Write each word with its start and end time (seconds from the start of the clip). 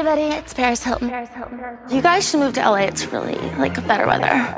everybody, 0.00 0.34
it's 0.34 0.54
Paris 0.54 0.82
Hilton. 0.82 1.10
Paris 1.10 1.28
Hilton. 1.28 1.60
You 1.90 2.00
guys 2.00 2.26
should 2.26 2.40
move 2.40 2.54
to 2.54 2.60
LA. 2.60 2.88
It's 2.88 3.04
really 3.12 3.34
like 3.58 3.74
better 3.86 4.06
weather. 4.06 4.56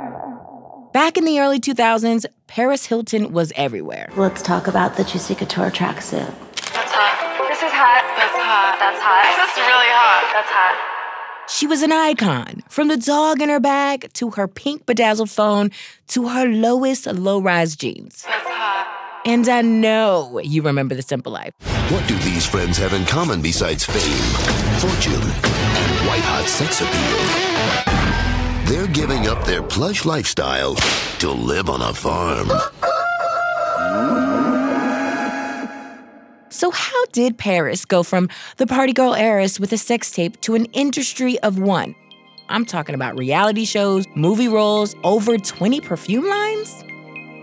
Back 0.92 1.16
in 1.16 1.24
the 1.24 1.40
early 1.40 1.58
2000s, 1.58 2.26
Paris 2.46 2.86
Hilton 2.86 3.32
was 3.32 3.52
everywhere. 3.56 4.08
Let's 4.16 4.40
talk 4.40 4.68
about 4.68 4.96
the 4.96 5.02
Juicy 5.02 5.34
Couture 5.34 5.72
tracksuit. 5.72 6.32
That's 6.54 6.92
hot. 6.94 7.48
This 7.48 7.58
is 7.58 7.72
hot. 7.72 8.04
That's 8.16 8.38
hot. 8.38 8.76
That's 8.78 9.00
hot. 9.02 9.24
This 9.36 9.50
is 9.50 9.66
really 9.66 9.90
hot. 9.90 10.30
That's 10.32 10.48
hot. 10.48 11.50
She 11.50 11.66
was 11.66 11.82
an 11.82 11.90
icon, 11.90 12.62
from 12.68 12.86
the 12.86 12.96
dog 12.96 13.42
in 13.42 13.48
her 13.48 13.58
bag 13.58 14.12
to 14.12 14.30
her 14.30 14.46
pink 14.46 14.86
bedazzled 14.86 15.28
phone 15.28 15.72
to 16.08 16.28
her 16.28 16.46
lowest 16.46 17.08
low 17.08 17.40
rise 17.40 17.74
jeans. 17.74 18.22
That's 18.22 18.46
hot. 18.46 19.22
And 19.26 19.48
I 19.48 19.62
know 19.62 20.38
you 20.38 20.62
remember 20.62 20.94
the 20.94 21.02
simple 21.02 21.32
life. 21.32 21.52
What 21.90 22.06
do 22.08 22.16
these 22.20 22.46
friends 22.46 22.78
have 22.78 22.94
in 22.94 23.04
common 23.04 23.42
besides 23.42 23.84
fame, 23.84 24.00
fortune, 24.78 25.14
and 25.14 26.06
white 26.06 26.22
hot 26.24 26.48
sex 26.48 26.80
appeal? 26.80 28.72
They're 28.72 28.92
giving 28.92 29.26
up 29.26 29.44
their 29.44 29.62
plush 29.62 30.04
lifestyle 30.04 30.76
to 31.18 31.30
live 31.30 31.68
on 31.68 31.82
a 31.82 31.92
farm. 31.92 32.48
So, 36.48 36.70
how 36.70 37.06
did 37.12 37.36
Paris 37.36 37.84
go 37.84 38.02
from 38.02 38.28
the 38.56 38.66
party 38.66 38.92
girl 38.92 39.14
heiress 39.14 39.58
with 39.58 39.72
a 39.72 39.78
sex 39.78 40.10
tape 40.12 40.40
to 40.42 40.54
an 40.54 40.66
industry 40.66 41.38
of 41.40 41.58
one? 41.58 41.94
I'm 42.48 42.64
talking 42.64 42.94
about 42.94 43.18
reality 43.18 43.64
shows, 43.64 44.06
movie 44.14 44.48
roles, 44.48 44.94
over 45.02 45.36
20 45.36 45.80
perfume 45.80 46.28
lines. 46.28 46.84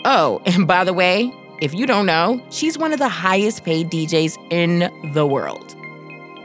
Oh, 0.05 0.41
and 0.45 0.67
by 0.67 0.83
the 0.83 0.93
way, 0.93 1.33
if 1.61 1.73
you 1.73 1.85
don't 1.85 2.05
know, 2.05 2.41
she's 2.49 2.77
one 2.77 2.93
of 2.93 2.99
the 2.99 3.09
highest 3.09 3.63
paid 3.63 3.89
DJs 3.89 4.37
in 4.49 5.11
the 5.13 5.25
world. 5.25 5.75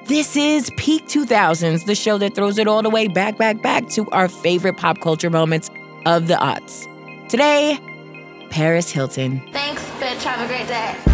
This 0.07 0.37
is 0.37 0.71
Peak 0.77 1.07
2000s, 1.07 1.87
the 1.87 1.95
show 1.95 2.19
that 2.19 2.35
throws 2.35 2.59
it 2.59 2.67
all 2.67 2.83
the 2.83 2.91
way 2.91 3.09
back, 3.09 3.39
back, 3.39 3.63
back 3.63 3.89
to 3.91 4.09
our 4.11 4.29
favorite 4.29 4.77
pop 4.77 5.01
culture 5.01 5.31
moments 5.31 5.71
of 6.05 6.27
the 6.29 6.35
aughts. 6.35 6.89
Today, 7.29 7.79
Paris 8.51 8.91
Hilton. 8.91 9.41
Thanks, 9.53 9.83
bitch. 10.01 10.23
Have 10.25 10.45
a 10.45 10.47
great 10.47 10.69
day. 10.69 11.14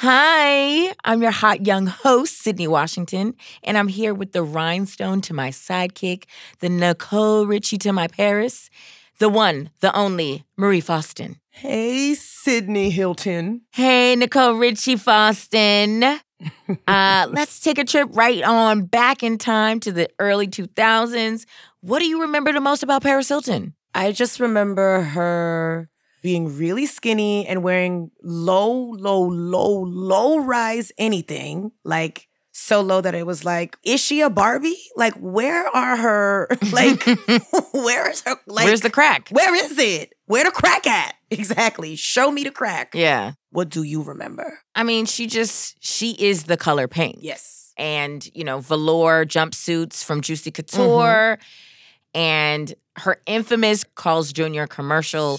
Hi, 0.00 0.94
I'm 1.02 1.22
your 1.22 1.32
hot 1.32 1.66
young 1.66 1.88
host, 1.88 2.44
Sydnee 2.44 2.68
Washington, 2.68 3.34
and 3.64 3.76
I'm 3.76 3.88
here 3.88 4.14
with 4.14 4.30
the 4.30 4.44
rhinestone 4.44 5.20
to 5.22 5.34
my 5.34 5.48
sidekick, 5.50 6.26
the 6.60 6.68
Nicole 6.68 7.48
Richie 7.48 7.78
to 7.78 7.92
my 7.92 8.06
Paris, 8.06 8.70
the 9.18 9.28
one, 9.28 9.70
the 9.80 9.92
only, 9.96 10.44
Marie 10.56 10.80
Faustin. 10.80 11.40
Hey, 11.50 12.12
Sydnee 12.12 12.92
Hilton. 12.92 13.62
Hey, 13.72 14.14
Nicole 14.14 14.52
Richie 14.52 14.94
Faustin. 14.94 16.04
uh, 16.86 17.26
let's 17.32 17.58
take 17.58 17.80
a 17.80 17.84
trip 17.84 18.08
right 18.12 18.44
on 18.44 18.84
back 18.84 19.24
in 19.24 19.36
time 19.36 19.80
to 19.80 19.90
the 19.90 20.08
early 20.20 20.46
2000s. 20.46 21.44
What 21.80 21.98
do 21.98 22.06
you 22.06 22.20
remember 22.22 22.52
the 22.52 22.60
most 22.60 22.84
about 22.84 23.02
Paris 23.02 23.28
Hilton? 23.28 23.74
I 23.96 24.12
just 24.12 24.38
remember 24.38 25.00
her 25.00 25.88
being 26.22 26.56
really 26.56 26.86
skinny 26.86 27.46
and 27.46 27.62
wearing 27.62 28.10
low, 28.22 28.70
low, 28.92 29.22
low, 29.22 29.82
low 29.82 30.38
rise 30.38 30.92
anything. 30.98 31.72
Like 31.84 32.28
so 32.52 32.80
low 32.80 33.00
that 33.00 33.14
it 33.14 33.26
was 33.26 33.44
like, 33.44 33.76
is 33.84 34.00
she 34.00 34.20
a 34.20 34.28
Barbie? 34.28 34.78
Like, 34.96 35.14
where 35.14 35.66
are 35.68 35.96
her 35.96 36.48
like 36.72 37.04
where 37.72 38.10
is 38.10 38.22
her 38.22 38.36
like 38.46 38.66
Where's 38.66 38.80
the 38.80 38.90
crack? 38.90 39.28
Where 39.30 39.54
is 39.54 39.78
it? 39.78 40.12
Where 40.26 40.44
the 40.44 40.50
crack 40.50 40.86
at? 40.86 41.14
Exactly. 41.30 41.94
Show 41.94 42.30
me 42.30 42.42
the 42.42 42.50
crack. 42.50 42.94
Yeah. 42.94 43.32
What 43.50 43.68
do 43.68 43.82
you 43.82 44.02
remember? 44.02 44.60
I 44.74 44.82
mean, 44.82 45.04
she 45.04 45.26
just, 45.26 45.76
she 45.84 46.12
is 46.12 46.44
the 46.44 46.56
color 46.56 46.88
pink. 46.88 47.18
Yes. 47.20 47.74
And, 47.76 48.26
you 48.34 48.44
know, 48.44 48.60
velour 48.60 49.26
jumpsuits 49.26 50.02
from 50.02 50.22
Juicy 50.22 50.50
Couture. 50.50 51.36
Mm-hmm. 51.36 52.18
And 52.18 52.74
her 52.96 53.20
infamous 53.26 53.84
Carl's 53.94 54.32
Jr. 54.32 54.64
commercial. 54.64 55.38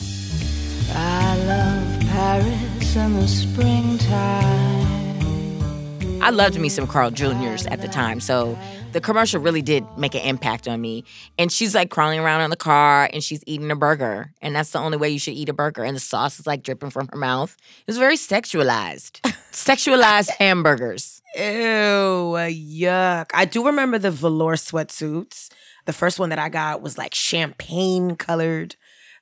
I 0.96 1.38
love 1.46 2.00
Paris 2.10 2.96
in 2.96 3.14
the 3.16 3.28
springtime. 3.28 4.90
I 6.22 6.32
loved 6.32 6.60
me 6.60 6.68
some 6.70 6.86
Carl 6.86 7.12
Jr.'s 7.12 7.66
at 7.68 7.82
the 7.82 7.88
time. 7.88 8.20
So 8.20 8.58
the 8.92 9.00
commercial 9.00 9.40
really 9.42 9.62
did 9.62 9.86
make 9.98 10.16
an 10.16 10.22
impact 10.22 10.68
on 10.68 10.82
me. 10.82 11.06
And 11.38 11.52
she's 11.52 11.74
like 11.74 11.90
crawling 11.90 12.20
around 12.20 12.42
in 12.42 12.50
the 12.50 12.58
car 12.58 13.10
and 13.14 13.24
she's 13.24 13.42
eating 13.48 13.72
a 13.72 13.76
burger. 13.76 14.32
And 14.42 14.56
that's 14.56 14.72
the 14.72 14.80
only 14.80 14.98
way 14.98 15.10
you 15.10 15.20
should 15.20 15.36
eat 15.36 15.48
a 15.48 15.54
burger. 15.54 15.84
And 15.84 15.96
the 15.96 16.02
sauce 16.02 16.40
is 16.40 16.46
like 16.46 16.64
dripping 16.64 16.90
from 16.90 17.08
her 17.12 17.18
mouth. 17.18 17.56
It 17.80 17.88
was 17.88 17.98
very 17.98 18.18
sexualized. 18.18 19.22
sexualized 19.52 20.30
hamburgers. 20.32 21.22
Ew, 21.36 21.42
yuck. 21.42 23.30
I 23.34 23.46
do 23.46 23.66
remember 23.66 23.98
the 23.98 24.12
velour 24.12 24.56
sweatsuits. 24.56 25.50
The 25.86 25.94
first 25.94 26.20
one 26.20 26.30
that 26.30 26.40
I 26.40 26.50
got 26.50 26.82
was 26.82 26.98
like 26.98 27.14
champagne 27.16 28.16
colored. 28.16 28.76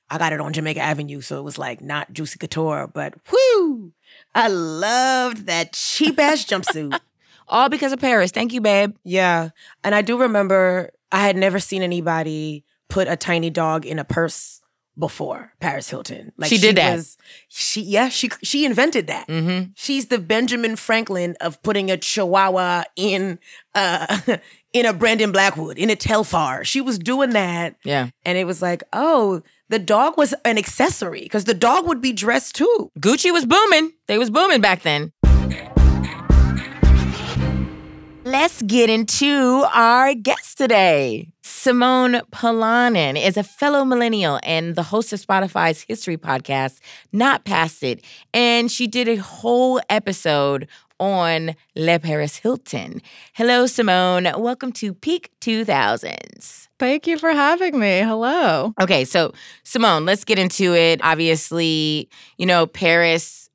I 0.10 0.18
got 0.18 0.34
it 0.34 0.40
on 0.40 0.54
Jamaica 0.54 0.80
Avenue, 0.80 1.22
so 1.22 1.38
it 1.38 1.44
was 1.44 1.58
like 1.58 1.82
not 1.82 2.14
Juicy 2.14 2.40
Couture, 2.40 2.90
but 2.94 3.16
whoo! 3.32 3.92
I 4.34 4.48
loved 4.48 5.48
that 5.48 5.74
cheap 5.74 6.20
ass 6.20 6.46
jumpsuit. 6.46 7.00
All 7.50 7.70
because 7.70 7.94
of 7.94 8.00
Paris. 8.00 8.32
Thank 8.32 8.54
you, 8.54 8.62
babe. 8.62 8.96
Yeah. 9.04 9.50
And 9.84 9.96
I 9.96 10.02
do 10.02 10.18
remember 10.18 10.92
I 11.12 11.22
had 11.26 11.38
never 11.38 11.60
seen 11.60 11.82
anybody 11.82 12.66
put 12.90 13.08
a 13.08 13.16
tiny 13.16 13.50
dog 13.50 13.86
in 13.86 14.00
a 14.00 14.04
purse 14.04 14.62
before 14.98 15.54
Paris 15.60 15.90
Hilton. 15.90 16.34
Like 16.38 16.50
She 16.50 16.58
did 16.58 16.76
that. 16.78 16.96
Was, 16.96 17.18
she 17.48 17.82
yeah, 17.82 18.10
she 18.10 18.30
she 18.42 18.66
invented 18.66 19.08
that. 19.08 19.28
Mm-hmm. 19.28 19.72
She's 19.76 20.08
the 20.08 20.20
Benjamin 20.20 20.76
Franklin 20.76 21.36
of 21.40 21.62
putting 21.62 21.92
a 21.92 21.98
chihuahua 21.98 22.84
in 22.96 23.40
uh 23.76 24.20
in 24.74 24.86
a 24.86 24.94
Brandon 24.94 25.32
Blackwood, 25.32 25.78
in 25.78 25.90
a 25.90 25.96
Telfar. 25.96 26.64
She 26.66 26.82
was 26.82 26.98
doing 27.00 27.32
that. 27.32 27.76
Yeah. 27.84 28.10
And 28.26 28.38
it 28.38 28.46
was 28.46 28.62
like, 28.62 28.84
oh, 28.92 29.42
the 29.70 29.80
dog 29.80 30.18
was 30.18 30.34
an 30.46 30.58
accessory 30.58 31.22
because 31.22 31.46
the 31.46 31.54
dog 31.54 31.88
would 31.88 32.02
be 32.02 32.14
dressed 32.14 32.56
too. 32.56 32.92
Gucci 33.00 33.32
was 33.32 33.46
booming. 33.46 33.92
They 34.08 34.18
was 34.18 34.30
booming 34.30 34.62
back 34.62 34.84
then. 34.84 35.12
Let's 38.28 38.62
get 38.62 38.90
into 38.90 39.66
our 39.74 40.14
guest 40.14 40.58
today. 40.58 41.30
Simone 41.44 42.20
Polanen 42.34 43.18
is 43.18 43.38
a 43.38 43.42
fellow 43.44 43.86
millennial 43.86 44.42
and 44.44 44.76
the 44.76 44.84
host 44.84 45.14
of 45.14 45.26
Spotify's 45.26 45.84
history 45.84 46.18
podcast, 46.18 46.82
Not 47.14 47.46
Past 47.46 47.84
It. 47.84 48.04
And 48.34 48.70
she 48.70 48.86
did 48.86 49.08
a 49.08 49.16
whole 49.16 49.80
episode 49.90 50.68
on 51.00 51.56
Le 51.78 52.00
Paris 52.00 52.36
Hilton. 52.36 53.02
Hello, 53.32 53.66
Simone. 53.66 54.28
Welcome 54.36 54.74
to 54.74 54.94
Peak 54.94 55.32
2000s. 55.40 56.68
Thank 56.80 57.08
you 57.08 57.18
for 57.18 57.32
having 57.32 57.80
me. 57.80 58.00
Hello. 58.00 58.74
Okay, 58.82 59.06
so 59.06 59.32
Simone, 59.64 60.06
let's 60.06 60.26
get 60.26 60.38
into 60.38 60.76
it. 60.76 61.00
Obviously, 61.02 62.10
you 62.38 62.46
know, 62.46 62.68
Paris 62.68 63.50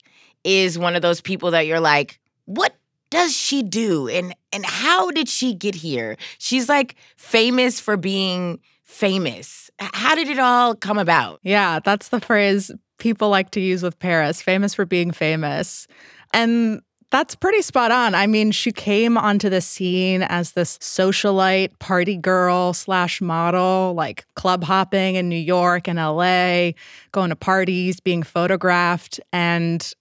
is 0.45 0.79
one 0.79 0.97
of 0.97 1.03
those 1.03 1.21
people 1.21 1.51
that 1.51 1.67
you're 1.67 1.79
like, 1.79 2.19
what 2.47 2.75
does 3.13 3.37
she 3.37 3.63
do? 3.63 4.09
And 4.09 4.35
and 4.53 4.65
how 4.65 5.11
did 5.11 5.29
she 5.29 5.55
get 5.55 5.75
here? 5.75 6.17
She's 6.39 6.69
like 6.69 6.97
famous 7.17 7.79
for 7.79 7.99
being 7.99 8.59
famous. 8.83 9.71
How 9.79 10.15
did 10.15 10.29
it 10.29 10.39
all 10.39 10.75
come 10.75 10.99
about? 10.99 11.39
Yeah, 11.43 11.79
that's 11.85 12.09
the 12.09 12.21
phrase 12.21 12.71
people 12.99 13.29
like 13.29 13.51
to 13.51 13.61
use 13.61 13.83
with 13.83 13.99
Paris, 13.99 14.41
famous 14.41 14.73
for 14.75 14.87
being 14.87 15.13
famous. 15.13 15.87
And 16.33 16.81
that's 17.11 17.35
pretty 17.35 17.61
spot 17.61 17.93
on. 17.93 18.15
I 18.15 18.27
mean, 18.27 18.51
she 18.51 18.73
came 18.73 19.19
onto 19.19 19.51
the 19.51 19.61
scene 19.61 20.23
as 20.23 20.53
this 20.53 20.79
socialite, 20.79 21.79
party 21.79 22.17
girl 22.17 22.73
slash 22.73 23.21
model, 23.21 23.93
like 23.95 24.25
club 24.37 24.65
hopping 24.65 25.17
in 25.17 25.29
New 25.29 25.37
York 25.37 25.87
and 25.87 25.99
LA, 25.99 26.73
going 27.13 27.29
to 27.29 27.37
parties, 27.37 28.01
being 28.01 28.23
photographed. 28.23 29.21
And 29.35 29.93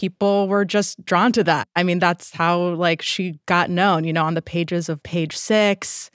people 0.00 0.48
were 0.48 0.64
just 0.64 1.04
drawn 1.04 1.30
to 1.30 1.44
that. 1.44 1.68
I 1.76 1.82
mean, 1.82 1.98
that's 1.98 2.32
how 2.32 2.58
like 2.70 3.02
she 3.02 3.38
got 3.44 3.68
known, 3.68 4.04
you 4.04 4.14
know, 4.14 4.24
on 4.24 4.32
the 4.32 4.40
pages 4.40 4.88
of 4.88 5.02
page 5.02 5.36
six, 5.36 6.10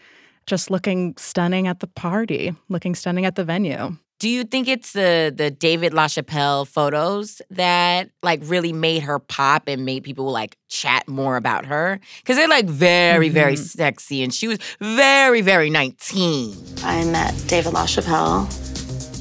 just 0.48 0.72
looking 0.72 1.14
stunning 1.18 1.68
at 1.68 1.82
the 1.82 1.88
party, 1.88 2.52
looking 2.68 2.96
stunning 2.96 3.26
at 3.26 3.36
the 3.36 3.44
venue. 3.44 3.96
Do 4.18 4.28
you 4.28 4.44
think 4.44 4.68
it's 4.68 4.94
the 4.94 5.32
the 5.36 5.52
David 5.52 5.94
LaChapelle 5.94 6.68
photos 6.68 7.44
that 7.52 8.10
like 8.24 8.40
really 8.44 8.74
made 8.74 9.04
her 9.04 9.20
pop 9.20 9.68
and 9.68 9.86
made 9.86 10.04
people 10.04 10.32
like 10.32 10.58
chat 10.68 11.08
more 11.08 11.36
about 11.36 11.66
her? 11.66 12.00
Because 12.22 12.38
they're 12.38 12.48
like 12.48 12.66
very, 12.66 13.30
very 13.30 13.54
mm-hmm. 13.54 13.64
sexy, 13.64 14.24
and 14.24 14.34
she 14.34 14.48
was 14.48 14.58
very, 14.80 15.42
very 15.42 15.70
nineteen. 15.70 16.56
I 16.82 17.04
met 17.06 17.36
David 17.48 17.74
LaChapelle, 17.74 18.48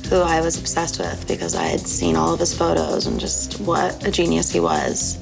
who 0.09 0.21
I 0.21 0.41
was 0.41 0.59
obsessed 0.59 0.99
with 0.99 1.27
because 1.27 1.55
I 1.55 1.65
had 1.65 1.81
seen 1.81 2.17
all 2.17 2.35
of 2.35 2.41
his 2.41 2.56
photos 2.56 3.06
and 3.06 3.19
just 3.19 3.61
what 3.61 4.06
a 4.06 4.11
genius 4.11 4.51
he 4.51 4.61
was. 4.61 5.19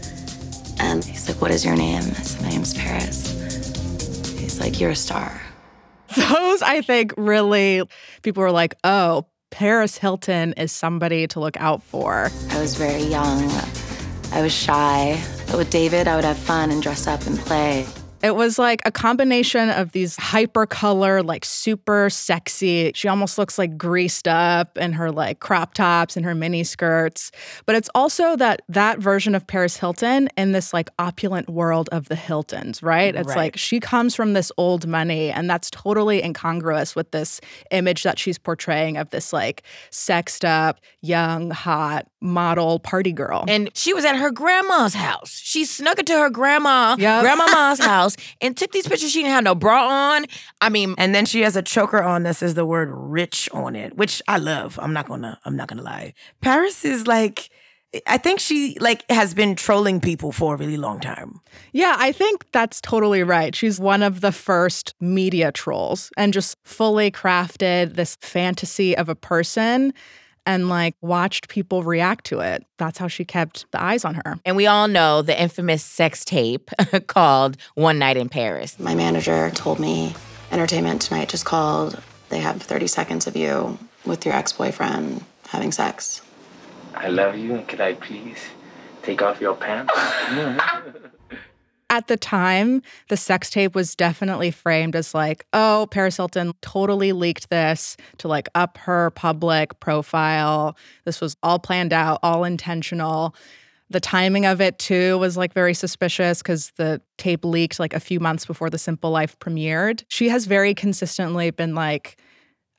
And 0.80 1.04
he's 1.04 1.28
like, 1.28 1.40
What 1.40 1.50
is 1.50 1.64
your 1.64 1.76
name? 1.76 2.02
I 2.02 2.22
said, 2.22 2.42
My 2.42 2.48
name's 2.50 2.74
Paris. 2.74 3.30
He's 4.38 4.60
like, 4.60 4.80
You're 4.80 4.90
a 4.90 4.96
star. 4.96 5.40
Those, 6.16 6.60
I 6.60 6.82
think, 6.82 7.14
really, 7.16 7.82
people 8.22 8.42
were 8.42 8.50
like, 8.50 8.74
oh, 8.84 9.26
Paris 9.50 9.96
Hilton 9.96 10.52
is 10.54 10.72
somebody 10.72 11.26
to 11.28 11.40
look 11.40 11.56
out 11.58 11.82
for. 11.82 12.30
I 12.50 12.60
was 12.60 12.74
very 12.74 13.02
young. 13.04 13.50
I 14.32 14.42
was 14.42 14.52
shy. 14.52 15.22
But 15.46 15.56
with 15.56 15.70
David, 15.70 16.08
I 16.08 16.16
would 16.16 16.24
have 16.24 16.38
fun 16.38 16.70
and 16.70 16.82
dress 16.82 17.06
up 17.06 17.26
and 17.26 17.38
play. 17.38 17.86
It 18.22 18.36
was 18.36 18.58
like 18.58 18.82
a 18.84 18.90
combination 18.92 19.70
of 19.70 19.92
these 19.92 20.16
hyper 20.16 20.66
color, 20.66 21.22
like 21.22 21.44
super 21.44 22.08
sexy. 22.10 22.92
She 22.94 23.08
almost 23.08 23.38
looks 23.38 23.58
like 23.58 23.76
greased 23.76 24.28
up 24.28 24.78
in 24.78 24.92
her 24.92 25.10
like 25.10 25.40
crop 25.40 25.74
tops 25.74 26.16
and 26.16 26.24
her 26.24 26.34
mini 26.34 26.64
skirts. 26.64 27.32
But 27.66 27.74
it's 27.76 27.90
also 27.94 28.36
that 28.36 28.62
that 28.68 28.98
version 28.98 29.34
of 29.34 29.46
Paris 29.46 29.76
Hilton 29.76 30.28
in 30.36 30.52
this 30.52 30.72
like 30.72 30.88
opulent 30.98 31.48
world 31.48 31.88
of 31.92 32.08
the 32.08 32.14
Hiltons, 32.16 32.82
right? 32.82 33.14
It's 33.14 33.28
Right. 33.28 33.36
like 33.36 33.56
she 33.56 33.80
comes 33.80 34.14
from 34.14 34.32
this 34.34 34.52
old 34.56 34.86
money, 34.86 35.30
and 35.30 35.48
that's 35.50 35.70
totally 35.70 36.22
incongruous 36.22 36.94
with 36.94 37.10
this 37.10 37.40
image 37.70 38.02
that 38.04 38.18
she's 38.18 38.38
portraying 38.38 38.96
of 38.96 39.10
this 39.10 39.32
like 39.32 39.62
sexed 39.90 40.44
up, 40.44 40.80
young, 41.00 41.50
hot 41.50 42.06
model 42.20 42.78
party 42.78 43.12
girl. 43.12 43.44
And 43.48 43.68
she 43.74 43.92
was 43.92 44.04
at 44.04 44.14
her 44.16 44.30
grandma's 44.30 44.94
house. 44.94 45.40
She 45.42 45.64
snuck 45.64 45.98
into 45.98 46.16
her 46.16 46.30
grandma, 46.30 46.94
Yep. 46.98 47.22
grandmama's 47.22 47.78
house, 47.84 48.11
and 48.40 48.56
took 48.56 48.72
these 48.72 48.86
pictures. 48.86 49.10
She 49.10 49.20
didn't 49.20 49.32
have 49.32 49.44
no 49.44 49.54
bra 49.54 49.88
on. 49.88 50.26
I 50.60 50.68
mean, 50.68 50.94
And 50.98 51.14
then 51.14 51.26
she 51.26 51.42
has 51.42 51.56
a 51.56 51.62
choker 51.62 52.02
on 52.02 52.22
that 52.24 52.36
says 52.36 52.54
the 52.54 52.66
word 52.66 52.90
rich 52.92 53.48
on 53.52 53.76
it, 53.76 53.96
which 53.96 54.22
I 54.28 54.38
love. 54.38 54.78
I'm 54.82 54.92
not 54.92 55.08
gonna 55.08 55.38
I'm 55.44 55.56
not 55.56 55.68
gonna 55.68 55.82
lie. 55.82 56.14
Paris 56.40 56.84
is 56.84 57.06
like 57.06 57.50
I 58.06 58.16
think 58.16 58.40
she 58.40 58.76
like 58.80 59.08
has 59.10 59.34
been 59.34 59.54
trolling 59.54 60.00
people 60.00 60.32
for 60.32 60.54
a 60.54 60.56
really 60.56 60.78
long 60.78 60.98
time. 60.98 61.40
Yeah, 61.72 61.94
I 61.98 62.12
think 62.12 62.46
that's 62.52 62.80
totally 62.80 63.22
right. 63.22 63.54
She's 63.54 63.78
one 63.78 64.02
of 64.02 64.22
the 64.22 64.32
first 64.32 64.94
media 64.98 65.52
trolls 65.52 66.10
and 66.16 66.32
just 66.32 66.56
fully 66.64 67.10
crafted 67.10 67.96
this 67.96 68.16
fantasy 68.20 68.96
of 68.96 69.10
a 69.10 69.14
person 69.14 69.92
and 70.46 70.68
like 70.68 70.94
watched 71.00 71.48
people 71.48 71.82
react 71.82 72.24
to 72.26 72.40
it. 72.40 72.64
That's 72.78 72.98
how 72.98 73.08
she 73.08 73.24
kept 73.24 73.70
the 73.72 73.82
eyes 73.82 74.04
on 74.04 74.14
her. 74.14 74.38
and 74.44 74.56
we 74.56 74.66
all 74.66 74.88
know 74.88 75.22
the 75.22 75.40
infamous 75.40 75.82
sex 75.82 76.24
tape 76.24 76.70
called 77.06 77.56
One 77.74 77.98
Night 77.98 78.16
in 78.16 78.28
Paris. 78.28 78.78
My 78.78 78.94
manager 78.94 79.50
told 79.50 79.78
me 79.78 80.14
Entertainment 80.50 81.02
Tonight 81.02 81.28
just 81.28 81.44
called. 81.44 82.00
They 82.28 82.40
have 82.40 82.62
30 82.62 82.86
seconds 82.86 83.26
of 83.26 83.36
you 83.36 83.78
with 84.04 84.24
your 84.24 84.34
ex 84.34 84.52
boyfriend 84.52 85.24
having 85.48 85.72
sex. 85.72 86.22
I 86.94 87.08
love 87.08 87.36
you, 87.36 87.54
and 87.54 87.66
could 87.66 87.80
I 87.80 87.94
please 87.94 88.38
take 89.02 89.22
off 89.22 89.40
your 89.40 89.54
pants? 89.56 89.92
At 91.92 92.06
the 92.06 92.16
time, 92.16 92.80
the 93.10 93.18
sex 93.18 93.50
tape 93.50 93.74
was 93.74 93.94
definitely 93.94 94.50
framed 94.50 94.96
as 94.96 95.14
like, 95.14 95.44
oh, 95.52 95.88
Paris 95.90 96.16
Hilton 96.16 96.54
totally 96.62 97.12
leaked 97.12 97.50
this 97.50 97.98
to 98.16 98.28
like 98.28 98.48
up 98.54 98.78
her 98.78 99.10
public 99.10 99.78
profile. 99.78 100.74
This 101.04 101.20
was 101.20 101.36
all 101.42 101.58
planned 101.58 101.92
out, 101.92 102.18
all 102.22 102.44
intentional. 102.44 103.34
The 103.90 104.00
timing 104.00 104.46
of 104.46 104.58
it 104.58 104.78
too 104.78 105.18
was 105.18 105.36
like 105.36 105.52
very 105.52 105.74
suspicious 105.74 106.40
because 106.40 106.72
the 106.76 107.02
tape 107.18 107.44
leaked 107.44 107.78
like 107.78 107.92
a 107.92 108.00
few 108.00 108.20
months 108.20 108.46
before 108.46 108.70
The 108.70 108.78
Simple 108.78 109.10
Life 109.10 109.38
premiered. 109.38 110.04
She 110.08 110.30
has 110.30 110.46
very 110.46 110.72
consistently 110.72 111.50
been 111.50 111.74
like, 111.74 112.16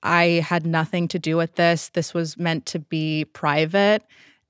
I 0.01 0.43
had 0.43 0.65
nothing 0.65 1.07
to 1.09 1.19
do 1.19 1.37
with 1.37 1.53
this. 1.53 1.89
This 1.89 2.15
was 2.15 2.35
meant 2.39 2.65
to 2.65 2.79
be 2.79 3.25
private. 3.25 4.01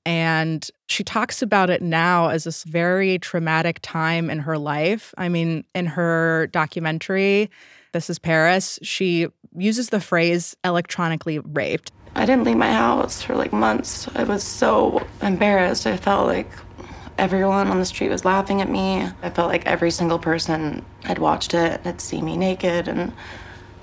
And 0.06 0.70
she 0.88 1.04
talks 1.04 1.42
about 1.42 1.70
it 1.70 1.82
now 1.82 2.30
as 2.30 2.44
this 2.44 2.64
very 2.64 3.18
traumatic 3.20 3.80
time 3.82 4.30
in 4.30 4.40
her 4.40 4.58
life. 4.58 5.14
I 5.18 5.30
mean, 5.30 5.64
in 5.74 5.86
her 5.86 6.48
documentary, 6.48 7.50
This 7.94 8.10
is 8.10 8.18
Paris, 8.18 8.80
she 8.82 9.28
uses 9.56 9.90
the 9.90 10.02
phrase 10.02 10.58
electronically 10.66 11.38
raped. 11.38 11.92
I 12.16 12.26
didn't 12.26 12.44
leave 12.44 12.58
my 12.58 12.74
house 12.74 13.22
for 13.22 13.36
like 13.36 13.54
months. 13.54 14.08
I 14.16 14.24
was 14.24 14.44
so 14.44 15.06
embarrassed. 15.22 15.86
I 15.86 15.98
felt 15.98 16.26
like 16.26 16.50
everyone 17.20 17.68
on 17.68 17.78
the 17.78 17.86
street 17.86 18.10
was 18.10 18.26
laughing 18.26 18.62
at 18.62 18.70
me. 18.70 19.08
I 19.22 19.30
felt 19.30 19.50
like 19.50 19.68
every 19.68 19.92
single 19.92 20.18
person 20.18 20.84
had 21.04 21.20
watched 21.20 21.54
it 21.54 21.74
and 21.74 21.86
had 21.86 22.02
seen 22.02 22.26
me 22.26 22.36
naked 22.36 22.88
and 22.88 23.14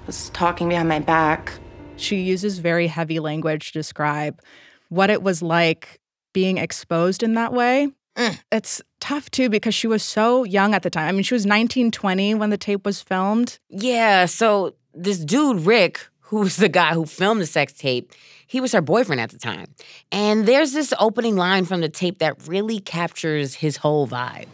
was 0.09 0.31
talking 0.31 0.69
behind 0.69 0.89
my 0.89 0.99
back. 0.99 1.53
She 1.97 2.17
uses 2.17 2.59
very 2.59 2.89
heavy 2.89 3.21
language 3.21 3.69
to 3.69 3.79
describe 3.79 4.41
what 4.89 5.09
it 5.11 5.23
was 5.23 5.41
like 5.41 6.00
being 6.33 6.59
exposed 6.59 7.23
in 7.23 7.35
that 7.35 7.53
way. 7.53 7.89
Mm. 8.17 8.39
It's 8.51 8.83
tough 8.99 9.31
too 9.31 9.49
because 9.49 9.75
she 9.75 9.87
was 9.87 10.03
so 10.03 10.45
young 10.45 10.75
at 10.75 10.83
the 10.83 10.91
time. 10.91 11.09
I 11.09 11.13
mean, 11.13 11.23
she 11.23 11.35
was 11.35 11.47
19, 11.47 11.91
20 11.91 12.35
when 12.35 12.51
the 12.51 12.59
tape 12.59 12.85
was 12.85 13.01
filmed. 13.01 13.59
Yeah, 13.69 14.27
so 14.27 14.75
this 14.95 15.19
dude, 15.19 15.61
Rick, 15.65 16.07
who 16.21 16.39
was 16.39 16.57
the 16.57 16.69
guy 16.69 16.95
who 16.95 17.07
filmed 17.07 17.41
the 17.41 17.47
sex 17.47 17.73
tape, 17.73 18.13
he 18.47 18.61
was 18.61 18.73
her 18.73 18.81
boyfriend 18.81 19.21
at 19.21 19.31
the 19.31 19.39
time. 19.39 19.67
And 20.11 20.47
there's 20.47 20.73
this 20.73 20.93
opening 20.99 21.37
line 21.37 21.65
from 21.65 21.81
the 21.81 21.89
tape 21.89 22.19
that 22.19 22.47
really 22.49 22.81
captures 22.81 23.55
his 23.55 23.79
whole 23.79 24.09
vibe. 24.09 24.47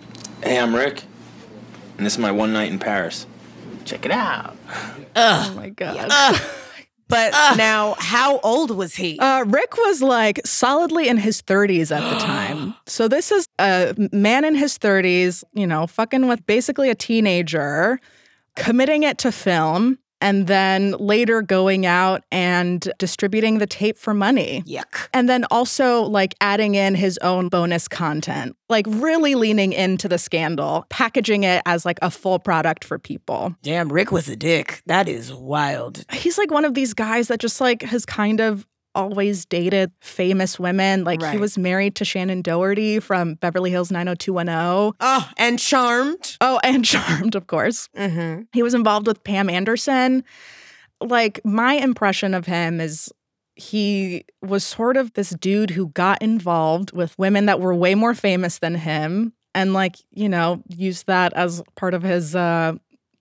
hey, 0.42 0.58
I'm 0.58 0.74
Rick, 0.74 1.04
and 1.96 2.04
this 2.04 2.14
is 2.14 2.18
my 2.18 2.30
one 2.30 2.52
night 2.52 2.70
in 2.70 2.78
Paris. 2.78 3.26
Check 3.84 4.04
it 4.04 4.12
out. 4.12 4.56
Oh 5.14 5.54
my 5.56 5.70
God. 5.70 6.10
But 7.08 7.32
now, 7.56 7.94
how 7.98 8.40
old 8.40 8.70
was 8.70 8.96
he? 8.96 9.18
Uh, 9.18 9.44
Rick 9.44 9.76
was 9.76 10.02
like 10.02 10.40
solidly 10.44 11.08
in 11.08 11.18
his 11.18 11.40
30s 11.40 11.94
at 11.96 12.08
the 12.10 12.18
time. 12.24 12.74
So 12.86 13.06
this 13.08 13.30
is 13.30 13.46
a 13.58 13.94
man 14.12 14.44
in 14.44 14.54
his 14.54 14.78
30s, 14.78 15.44
you 15.54 15.66
know, 15.66 15.86
fucking 15.86 16.26
with 16.26 16.44
basically 16.46 16.90
a 16.90 16.94
teenager, 16.94 18.00
committing 18.56 19.04
it 19.04 19.18
to 19.18 19.30
film, 19.30 19.98
and 20.20 20.46
then 20.46 20.92
later 20.92 21.42
going 21.42 21.86
out 21.86 22.24
and 22.32 22.90
distributing 22.98 23.58
the 23.58 23.66
tape 23.66 23.98
for 23.98 24.14
money. 24.14 24.62
Yuck. 24.66 25.08
And 25.12 25.28
then 25.28 25.44
also 25.50 26.02
like 26.02 26.34
adding 26.40 26.74
in 26.74 26.94
his 26.94 27.18
own 27.18 27.48
bonus 27.48 27.88
content, 27.88 28.56
like 28.68 28.86
really 28.88 29.34
leaning 29.34 29.72
into 29.72 30.08
the 30.08 30.18
scandal, 30.18 30.86
packaging 30.88 31.44
it 31.44 31.62
as 31.66 31.84
like 31.84 31.98
a 32.02 32.10
full 32.10 32.38
product 32.38 32.84
for 32.84 32.98
people. 32.98 33.54
Damn, 33.62 33.92
Rick 33.92 34.10
was 34.10 34.28
a 34.28 34.36
dick. 34.36 34.82
That 34.86 35.08
is 35.08 35.32
wild. 35.32 36.04
He's 36.12 36.38
like 36.38 36.50
one 36.50 36.64
of 36.64 36.74
these 36.74 36.94
guys 36.94 37.28
that 37.28 37.40
just 37.40 37.60
like 37.60 37.82
has 37.82 38.06
kind 38.06 38.40
of 38.40 38.66
always 38.96 39.44
dated 39.44 39.92
famous 40.00 40.58
women. 40.58 41.04
Like 41.04 41.22
he 41.22 41.36
was 41.36 41.56
married 41.58 41.94
to 41.96 42.04
Shannen 42.04 42.42
Doherty 42.42 42.98
from 42.98 43.34
Beverly 43.34 43.70
Hills 43.70 43.92
90210. 43.92 44.94
Oh, 45.00 45.30
and 45.36 45.58
charmed. 45.58 46.36
Oh, 46.40 46.58
and 46.64 46.84
Charmed, 46.96 47.34
of 47.34 47.46
course. 47.46 47.88
Mm-hmm. 47.96 48.42
He 48.52 48.62
was 48.62 48.74
involved 48.74 49.06
with 49.06 49.22
Pam 49.22 49.50
Anderson. 49.50 50.24
Like, 51.00 51.40
my 51.44 51.74
impression 51.74 52.32
of 52.32 52.46
him 52.46 52.80
is 52.80 53.12
he 53.54 54.24
was 54.42 54.64
sort 54.64 54.96
of 54.96 55.12
this 55.12 55.30
dude 55.30 55.70
who 55.70 55.88
got 55.88 56.22
involved 56.22 56.92
with 56.92 57.18
women 57.18 57.46
that 57.46 57.60
were 57.60 57.74
way 57.74 57.94
more 57.94 58.14
famous 58.14 58.58
than 58.58 58.74
him 58.74 59.32
and, 59.54 59.72
like, 59.72 59.96
you 60.10 60.28
know, 60.28 60.62
used 60.68 61.06
that 61.06 61.32
as 61.34 61.62
part 61.74 61.92
of 61.94 62.02
his, 62.02 62.34
uh, 62.34 62.74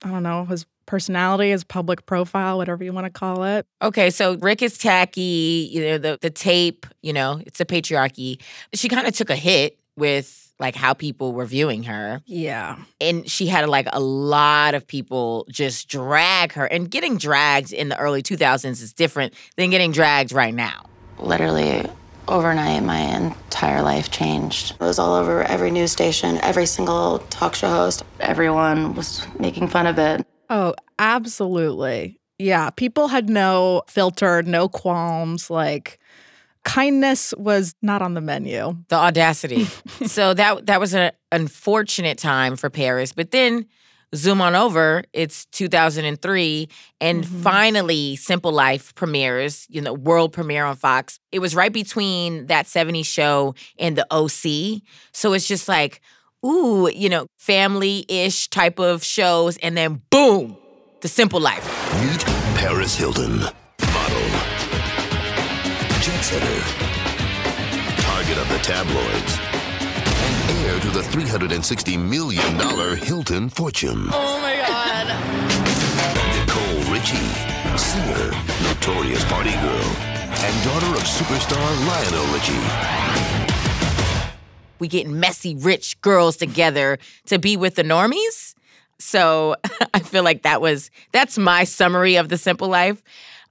I 0.03 0.10
don't 0.10 0.24
know, 0.24 0.46
his 0.46 0.65
personality, 0.86 1.51
his 1.51 1.63
public 1.63 2.06
profile, 2.06 2.58
whatever 2.58 2.84
you 2.84 2.94
want 2.94 3.06
to 3.06 3.12
call 3.12 3.44
it. 3.44 3.65
Okay, 3.82 4.10
so 4.10 4.36
Rick 4.38 4.62
is 4.62 4.77
tacky, 4.77 5.70
you 5.72 5.82
know, 5.82 5.98
the, 5.98 6.20
the 6.22 6.30
tape, 6.30 6.86
you 7.01 7.13
know, 7.13 7.42
it's 7.46 7.60
a 7.60 7.65
patriarchy. 7.65 8.42
She 8.74 8.89
kind 8.89 9.08
of 9.08 9.13
took 9.13 9.30
a 9.30 9.36
hit 9.36 9.80
with 9.96 10.46
like 10.60 10.75
how 10.75 10.94
people 10.94 11.34
were 11.34 11.46
viewing 11.46 11.84
her. 11.84 12.22
Yeah. 12.25 12.77
And 13.01 13.30
she 13.30 13.48
had 13.48 13.68
like 13.68 13.88
a 13.92 14.00
lot 14.00 14.74
of 14.74 14.88
people 14.88 15.46
just 15.50 15.89
drag 15.89 16.54
her. 16.54 16.65
And 16.65 16.89
getting 16.89 17.18
dragged 17.18 17.74
in 17.74 17.89
the 17.89 17.98
early 17.98 18.24
2000s 18.24 18.82
is 18.82 18.94
different 18.94 19.34
than 19.58 19.70
getting 19.70 19.92
dragged 19.92 20.32
right 20.32 20.54
now. 20.54 20.86
Literally, 21.20 21.89
overnight, 22.27 22.84
my 22.84 22.98
entire 22.98 23.82
life 23.82 24.12
changed. 24.12 24.72
It 24.72 24.80
was 24.80 25.00
all 25.00 25.15
over 25.15 25.44
every 25.44 25.72
news 25.72 25.92
station, 25.92 26.39
every 26.42 26.65
single 26.65 27.20
talk 27.30 27.56
show 27.56 27.70
host. 27.70 28.04
Everyone 28.20 28.96
was 28.96 29.25
making 29.39 29.68
fun 29.68 29.88
of 29.88 30.00
it. 30.00 30.25
Oh, 30.50 30.74
absolutely. 31.00 32.20
Yeah. 32.38 32.70
People 32.70 33.08
had 33.08 33.30
no 33.30 33.84
filter, 33.88 34.44
no 34.44 34.68
qualms. 34.70 35.50
Like, 35.50 36.00
kindness 36.64 37.34
was 37.38 37.75
not 37.82 38.02
on 38.02 38.14
the 38.14 38.22
menu. 38.22 38.75
The 38.90 38.96
audacity. 38.96 39.66
so 40.06 40.34
that 40.34 40.66
that 40.66 40.80
was 40.80 40.94
an 40.94 41.12
unfortunate 41.32 42.18
time 42.18 42.56
for 42.56 42.70
Paris. 42.70 43.12
But 43.14 43.32
then 43.32 43.66
zoom 44.14 44.42
on 44.42 44.56
over, 44.56 45.04
it's 45.14 45.46
2003 45.48 46.70
and 47.02 47.24
Mm-hmm. 47.24 47.42
finally 47.42 48.16
Simple 48.16 48.52
Life 48.52 48.94
premieres, 48.96 49.66
you 49.70 49.82
know, 49.82 49.94
world 49.94 50.32
premiere 50.32 50.66
on 50.66 50.75
Fox. 50.75 51.20
It 51.32 51.40
was 51.40 51.54
right 51.56 51.72
between 51.74 52.48
that 52.48 52.66
70s 52.66 53.06
show 53.06 53.56
and 53.78 53.98
the 53.98 54.06
OC. 54.12 54.82
So 55.12 55.34
it's 55.34 55.48
just 55.48 55.68
like 55.68 56.02
ooh, 56.46 56.90
you 56.90 57.10
know, 57.10 57.25
family-ish 57.38 58.50
type 58.50 58.80
of 58.80 59.04
shows 59.04 59.58
and 59.58 59.75
then 59.75 60.02
boom, 60.12 60.56
The 61.02 61.08
Simple 61.08 61.40
Life. 61.40 61.66
Meet 62.02 62.24
Paris 62.56 62.96
Hilton, 62.96 63.40
model, 63.40 64.28
jet 66.02 66.22
setter, 66.22 66.62
target 68.02 68.38
of 68.38 68.48
the 68.50 68.60
tabloids, 68.62 69.40
and 70.25 70.66
heir 70.66 70.80
to 70.80 70.90
the 70.92 71.02
$360 71.02 71.98
million 72.00 72.98
Hilton 72.98 73.50
fortune. 73.50 74.08
Oh 74.12 74.40
my 74.42 74.56
god. 74.68 75.08
Nicole 76.36 76.94
Richie, 76.94 77.78
singer, 77.78 78.32
notorious 78.64 79.24
party 79.25 79.52
girl, 79.52 79.90
and 80.38 80.64
daughter 80.64 80.92
of 80.96 81.04
superstar 81.04 81.88
Lionel 81.88 82.34
Richie. 82.34 83.45
We 84.79 84.88
get 84.88 85.08
messy 85.08 85.55
rich 85.55 86.00
girls 86.01 86.38
together 86.38 86.98
to 87.25 87.39
be 87.39 87.58
with 87.58 87.75
the 87.75 87.84
normies. 87.84 88.53
So 89.00 89.55
I 89.94 90.00
feel 90.00 90.24
like 90.24 90.44
that 90.44 90.62
was 90.62 90.91
that's 91.12 91.38
my 91.38 91.63
summary 91.63 92.15
of 92.15 92.29
the 92.29 92.38
simple 92.38 92.67
life. 92.67 93.01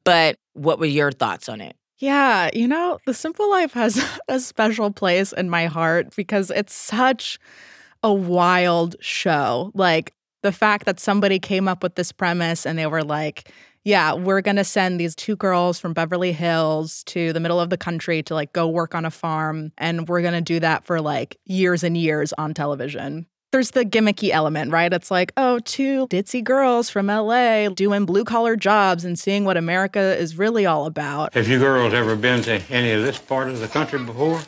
But 0.04 0.36
what 0.52 0.78
were 0.78 0.86
your 0.86 1.12
thoughts 1.12 1.48
on 1.48 1.60
it? 1.60 1.76
Yeah, 1.98 2.50
you 2.52 2.68
know, 2.68 2.98
The 3.06 3.14
Simple 3.14 3.50
Life 3.50 3.72
has 3.72 4.04
a 4.28 4.40
special 4.40 4.90
place 4.90 5.32
in 5.32 5.48
my 5.48 5.66
heart 5.66 6.14
because 6.16 6.50
it's 6.50 6.74
such 6.74 7.38
a 8.02 8.12
wild 8.12 8.96
show. 9.00 9.70
Like 9.74 10.12
the 10.42 10.52
fact 10.52 10.84
that 10.84 11.00
somebody 11.00 11.38
came 11.38 11.68
up 11.68 11.82
with 11.82 11.94
this 11.94 12.12
premise 12.12 12.66
and 12.66 12.78
they 12.78 12.86
were 12.86 13.04
like, 13.04 13.50
yeah, 13.84 14.14
we're 14.14 14.40
going 14.40 14.56
to 14.56 14.64
send 14.64 14.98
these 14.98 15.14
two 15.14 15.36
girls 15.36 15.78
from 15.78 15.92
Beverly 15.92 16.32
Hills 16.32 17.04
to 17.04 17.32
the 17.32 17.40
middle 17.40 17.60
of 17.60 17.70
the 17.70 17.76
country 17.76 18.22
to 18.24 18.34
like 18.34 18.52
go 18.52 18.66
work 18.66 18.94
on 18.94 19.04
a 19.04 19.10
farm. 19.10 19.72
And 19.78 20.08
we're 20.08 20.22
going 20.22 20.34
to 20.34 20.40
do 20.40 20.58
that 20.60 20.84
for 20.84 21.00
like 21.00 21.38
years 21.44 21.84
and 21.84 21.96
years 21.96 22.32
on 22.34 22.54
television. 22.54 23.26
There's 23.52 23.70
the 23.70 23.84
gimmicky 23.84 24.30
element, 24.30 24.72
right? 24.72 24.92
It's 24.92 25.12
like, 25.12 25.32
oh, 25.36 25.60
two 25.60 26.08
ditzy 26.08 26.42
girls 26.42 26.90
from 26.90 27.06
LA 27.06 27.68
doing 27.68 28.04
blue 28.04 28.24
collar 28.24 28.56
jobs 28.56 29.04
and 29.04 29.16
seeing 29.16 29.44
what 29.44 29.56
America 29.56 30.16
is 30.18 30.36
really 30.36 30.66
all 30.66 30.86
about. 30.86 31.34
Have 31.34 31.46
you 31.46 31.60
girls 31.60 31.94
ever 31.94 32.16
been 32.16 32.42
to 32.42 32.60
any 32.68 32.90
of 32.90 33.02
this 33.02 33.18
part 33.18 33.48
of 33.48 33.60
the 33.60 33.68
country 33.68 34.02
before? 34.02 34.40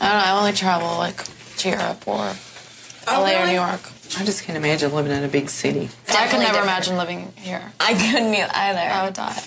I 0.00 0.12
don't 0.12 0.18
know. 0.18 0.24
I 0.24 0.38
only 0.38 0.52
travel 0.52 0.98
like 0.98 1.24
to 1.58 1.68
Europe 1.70 2.06
or 2.06 2.34
Oh, 3.08 3.22
LA 3.22 3.42
or 3.42 3.46
New 3.46 3.54
York. 3.54 3.80
I 4.18 4.24
just 4.24 4.44
can't 4.44 4.56
imagine 4.56 4.92
living 4.92 5.12
in 5.12 5.24
a 5.24 5.28
big 5.28 5.48
city. 5.48 5.88
I 6.08 6.28
could 6.28 6.40
never 6.40 6.58
imagine 6.60 6.96
living 6.96 7.32
here. 7.36 7.72
I 7.80 7.94
couldn't 7.94 8.34
either. 8.34 8.80
I 8.80 9.04
would 9.04 9.14
die. 9.14 9.42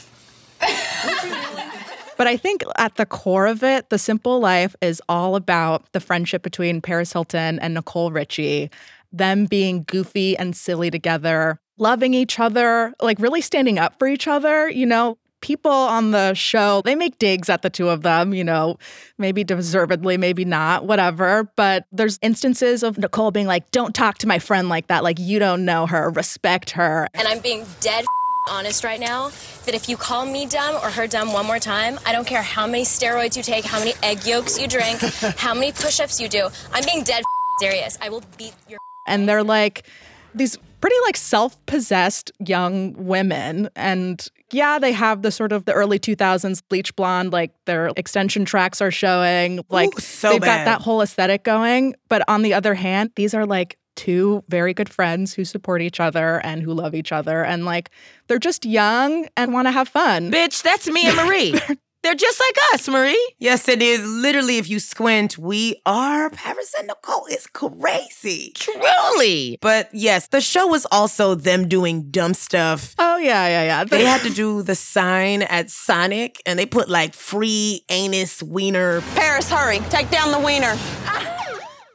But 2.17 2.27
I 2.27 2.37
think 2.37 2.63
at 2.77 2.95
the 2.95 3.05
core 3.05 3.45
of 3.45 3.63
it, 3.63 3.89
The 3.89 3.99
Simple 3.99 4.39
Life 4.39 4.75
is 4.81 5.01
all 5.09 5.35
about 5.35 5.91
the 5.91 5.99
friendship 5.99 6.43
between 6.43 6.81
Paris 6.81 7.11
Hilton 7.11 7.59
and 7.59 7.73
Nicole 7.73 8.11
Richie, 8.11 8.69
them 9.11 9.45
being 9.45 9.83
goofy 9.83 10.37
and 10.37 10.55
silly 10.55 10.89
together, 10.89 11.59
loving 11.77 12.13
each 12.13 12.39
other, 12.39 12.93
like 13.01 13.19
really 13.19 13.41
standing 13.41 13.77
up 13.79 13.99
for 13.99 14.07
each 14.07 14.27
other. 14.27 14.69
You 14.69 14.85
know, 14.85 15.17
people 15.45 15.69
on 15.69 16.09
the 16.09 16.33
show, 16.33 16.81
they 16.85 16.95
make 16.95 17.19
digs 17.19 17.49
at 17.49 17.61
the 17.61 17.69
two 17.69 17.87
of 17.87 18.01
them, 18.01 18.33
you 18.33 18.43
know, 18.43 18.79
maybe 19.19 19.43
deservedly, 19.43 20.17
maybe 20.17 20.43
not, 20.43 20.87
whatever. 20.87 21.51
But 21.55 21.85
there's 21.91 22.17
instances 22.23 22.81
of 22.81 22.97
Nicole 22.97 23.29
being 23.29 23.45
like, 23.45 23.69
don't 23.69 23.93
talk 23.93 24.17
to 24.19 24.27
my 24.27 24.39
friend 24.39 24.69
like 24.69 24.87
that. 24.87 25.03
Like, 25.03 25.19
you 25.19 25.37
don't 25.37 25.63
know 25.63 25.85
her, 25.85 26.09
respect 26.09 26.71
her. 26.71 27.07
And 27.13 27.27
I'm 27.27 27.41
being 27.41 27.63
dead 27.79 28.05
honest 28.49 28.83
right 28.83 28.99
now 28.99 29.29
that 29.65 29.75
if 29.75 29.87
you 29.87 29.97
call 29.97 30.25
me 30.25 30.47
dumb 30.47 30.77
or 30.81 30.89
her 30.89 31.05
dumb 31.05 31.31
one 31.31 31.45
more 31.45 31.59
time, 31.59 31.99
I 32.07 32.11
don't 32.11 32.25
care 32.25 32.41
how 32.41 32.65
many 32.65 32.83
steroids 32.83 33.37
you 33.37 33.43
take, 33.43 33.65
how 33.65 33.77
many 33.77 33.93
egg 34.01 34.25
yolks 34.25 34.59
you 34.59 34.67
drink, 34.67 34.99
how 35.37 35.53
many 35.53 35.71
push 35.71 35.99
ups 35.99 36.19
you 36.19 36.27
do. 36.27 36.49
I'm 36.73 36.83
being 36.85 37.03
dead 37.03 37.23
serious. 37.59 37.99
I 38.01 38.09
will 38.09 38.23
beat 38.35 38.55
your. 38.67 38.79
and 39.07 39.29
they're 39.29 39.43
like 39.43 39.85
these 40.33 40.57
pretty 40.81 40.95
like 41.05 41.17
self-possessed 41.17 42.31
young 42.39 42.93
women 43.07 43.69
and 43.75 44.27
yeah 44.55 44.79
they 44.79 44.91
have 44.91 45.21
the 45.21 45.31
sort 45.31 45.51
of 45.51 45.65
the 45.65 45.73
early 45.73 45.99
2000s 45.99 46.61
bleach 46.69 46.95
blonde 46.95 47.31
like 47.31 47.51
their 47.65 47.91
extension 47.97 48.45
tracks 48.45 48.81
are 48.81 48.91
showing 48.91 49.63
like 49.69 49.97
so 49.99 50.31
they've 50.31 50.41
bad. 50.41 50.65
got 50.65 50.71
that 50.71 50.81
whole 50.81 51.01
aesthetic 51.01 51.43
going 51.43 51.93
but 52.09 52.23
on 52.27 52.41
the 52.41 52.53
other 52.53 52.73
hand 52.73 53.11
these 53.15 53.33
are 53.33 53.45
like 53.45 53.77
two 53.95 54.43
very 54.49 54.73
good 54.73 54.89
friends 54.89 55.33
who 55.33 55.45
support 55.45 55.81
each 55.81 55.99
other 55.99 56.41
and 56.43 56.61
who 56.61 56.73
love 56.73 56.93
each 56.93 57.11
other 57.11 57.43
and 57.43 57.65
like 57.65 57.89
they're 58.27 58.39
just 58.39 58.65
young 58.65 59.27
and 59.37 59.53
want 59.53 59.67
to 59.67 59.71
have 59.71 59.87
fun 59.87 60.31
Bitch, 60.31 60.61
that's 60.63 60.87
me 60.87 61.05
and 61.07 61.15
Marie. 61.17 61.53
They're 62.05 62.13
just 62.13 62.39
like 62.39 62.55
us, 62.75 62.87
Marie. 62.87 63.33
Yes, 63.39 63.67
it 63.67 63.81
is. 63.81 64.05
Literally, 64.05 64.59
if 64.59 64.69
you 64.69 64.79
squint, 64.79 65.39
we 65.39 65.81
are 65.87 66.29
Paris 66.29 66.75
and 66.77 66.85
Nicole. 66.85 67.25
It's 67.27 67.47
crazy. 67.47 68.51
Truly. 68.53 69.57
But 69.59 69.89
yes, 69.91 70.27
the 70.27 70.39
show 70.39 70.67
was 70.67 70.85
also 70.91 71.33
them 71.33 71.67
doing 71.67 72.11
dumb 72.11 72.35
stuff. 72.35 72.93
oh 72.99 73.17
yeah 73.17 73.47
yeah 73.47 73.63
yeah 73.63 73.83
They 73.85 74.05
had 74.05 74.21
to 74.21 74.29
do 74.29 74.61
the 74.61 74.75
sign 74.75 75.41
at 75.41 75.71
Sonic 75.71 76.39
and 76.45 76.59
they 76.59 76.67
put 76.67 76.89
like 76.89 77.15
free 77.15 77.81
anus 77.89 78.43
wiener. 78.43 79.01
Paris, 79.15 79.49
hurry. 79.49 79.79
Take 79.89 80.11
down 80.11 80.31
the 80.31 80.37
wiener. 80.39 80.75
Ah. 81.07 81.34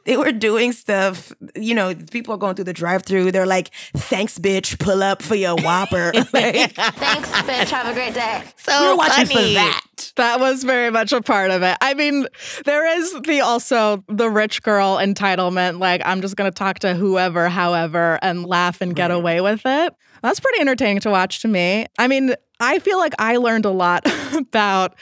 They 0.05 0.17
were 0.17 0.31
doing 0.31 0.71
stuff, 0.71 1.31
you 1.55 1.75
know, 1.75 1.93
people 1.93 2.33
are 2.33 2.37
going 2.37 2.55
through 2.55 2.65
the 2.65 2.73
drive 2.73 3.03
through. 3.03 3.31
They're 3.31 3.45
like, 3.45 3.71
thanks, 3.95 4.39
bitch, 4.39 4.79
pull 4.79 5.03
up 5.03 5.21
for 5.21 5.35
your 5.35 5.55
Whopper. 5.55 6.11
like, 6.33 6.73
Thanks, 6.73 7.29
bitch. 7.31 7.69
Have 7.69 7.87
a 7.87 7.93
great 7.93 8.13
day. 8.13 8.43
So 8.57 8.71
we're 8.81 8.97
watching 8.97 9.27
funny. 9.27 9.49
for 9.49 9.53
that. 9.53 9.81
That 10.15 10.39
was 10.39 10.63
very 10.63 10.89
much 10.89 11.11
a 11.11 11.21
part 11.21 11.51
of 11.51 11.61
it. 11.61 11.77
I 11.81 11.93
mean, 11.93 12.25
there 12.65 12.85
is 12.99 13.13
the 13.21 13.41
also 13.41 14.03
the 14.07 14.29
rich 14.29 14.63
girl 14.63 14.97
entitlement. 14.97 15.79
Like, 15.79 16.01
I'm 16.03 16.21
just 16.21 16.35
going 16.35 16.51
to 16.51 16.55
talk 16.55 16.79
to 16.79 16.95
whoever, 16.95 17.49
however, 17.49 18.17
and 18.21 18.45
laugh 18.45 18.81
and 18.81 18.95
get 18.95 19.11
away 19.11 19.41
with 19.41 19.61
it. 19.65 19.93
That's 20.21 20.39
pretty 20.39 20.61
entertaining 20.61 21.01
to 21.01 21.09
watch 21.09 21.41
to 21.41 21.47
me. 21.47 21.85
I 21.97 22.07
mean, 22.07 22.35
I 22.59 22.79
feel 22.79 22.97
like 22.97 23.13
I 23.19 23.37
learned 23.37 23.65
a 23.65 23.71
lot 23.71 24.05
about 24.35 24.95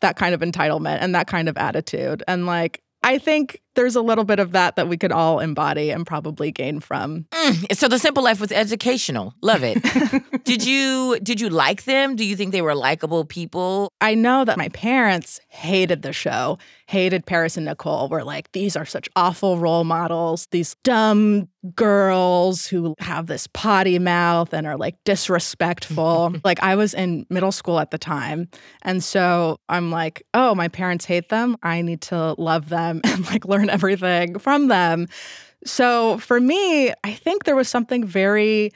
that 0.00 0.16
kind 0.16 0.34
of 0.34 0.40
entitlement 0.40 0.98
and 1.00 1.14
that 1.14 1.26
kind 1.26 1.48
of 1.48 1.56
attitude. 1.56 2.22
And 2.26 2.46
like, 2.46 2.82
I 3.02 3.18
think 3.18 3.60
there's 3.74 3.96
a 3.96 4.02
little 4.02 4.24
bit 4.24 4.38
of 4.38 4.52
that 4.52 4.76
that 4.76 4.88
we 4.88 4.96
could 4.96 5.12
all 5.12 5.40
embody 5.40 5.90
and 5.90 6.06
probably 6.06 6.50
gain 6.50 6.80
from. 6.80 7.26
Mm, 7.30 7.76
so 7.76 7.88
the 7.88 7.98
simple 7.98 8.22
life 8.22 8.40
was 8.40 8.52
educational. 8.52 9.34
Love 9.42 9.62
it. 9.62 9.82
did 10.44 10.64
you 10.64 11.18
did 11.22 11.40
you 11.40 11.48
like 11.48 11.84
them? 11.84 12.16
Do 12.16 12.24
you 12.24 12.36
think 12.36 12.52
they 12.52 12.62
were 12.62 12.74
likable 12.74 13.24
people? 13.24 13.92
I 14.00 14.14
know 14.14 14.44
that 14.44 14.58
my 14.58 14.68
parents 14.70 15.40
hated 15.48 16.02
the 16.02 16.12
show, 16.12 16.58
hated 16.86 17.26
Paris 17.26 17.56
and 17.56 17.66
Nicole. 17.66 18.08
Were 18.08 18.24
like, 18.24 18.52
these 18.52 18.76
are 18.76 18.86
such 18.86 19.08
awful 19.16 19.58
role 19.58 19.84
models, 19.84 20.46
these 20.50 20.76
dumb 20.84 21.48
girls 21.74 22.66
who 22.66 22.94
have 22.98 23.26
this 23.26 23.46
potty 23.46 23.98
mouth 23.98 24.52
and 24.52 24.66
are 24.66 24.76
like 24.76 24.96
disrespectful. 25.04 26.34
like, 26.44 26.62
I 26.62 26.76
was 26.76 26.94
in 26.94 27.26
middle 27.30 27.52
school 27.52 27.80
at 27.80 27.90
the 27.90 27.98
time. 27.98 28.48
And 28.82 29.02
so 29.02 29.56
I'm 29.68 29.90
like, 29.90 30.22
oh, 30.34 30.54
my 30.54 30.68
parents 30.68 31.04
hate 31.04 31.30
them. 31.30 31.56
I 31.62 31.82
need 31.82 32.02
to 32.02 32.34
love 32.38 32.68
them 32.68 33.00
and 33.04 33.24
like 33.26 33.44
learn 33.44 33.63
everything 33.70 34.38
from 34.38 34.68
them. 34.68 35.08
So 35.64 36.18
for 36.18 36.40
me, 36.40 36.92
I 37.04 37.12
think 37.12 37.44
there 37.44 37.56
was 37.56 37.68
something 37.68 38.04
very 38.04 38.70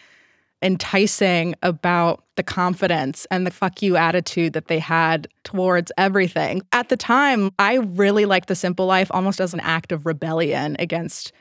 enticing 0.62 1.54
about 1.62 2.24
the 2.36 2.42
confidence 2.42 3.26
and 3.30 3.46
the 3.46 3.50
fuck 3.50 3.82
you 3.82 3.96
attitude 3.96 4.52
that 4.54 4.66
they 4.68 4.78
had 4.78 5.28
towards 5.44 5.92
everything. 5.96 6.62
At 6.72 6.88
the 6.88 6.96
time, 6.96 7.50
I 7.58 7.76
really 7.76 8.24
liked 8.24 8.48
the 8.48 8.54
simple 8.54 8.86
life 8.86 9.08
almost 9.12 9.40
as 9.40 9.54
an 9.54 9.60
act 9.60 9.92
of 9.92 10.06
rebellion 10.06 10.76
against, 10.78 11.32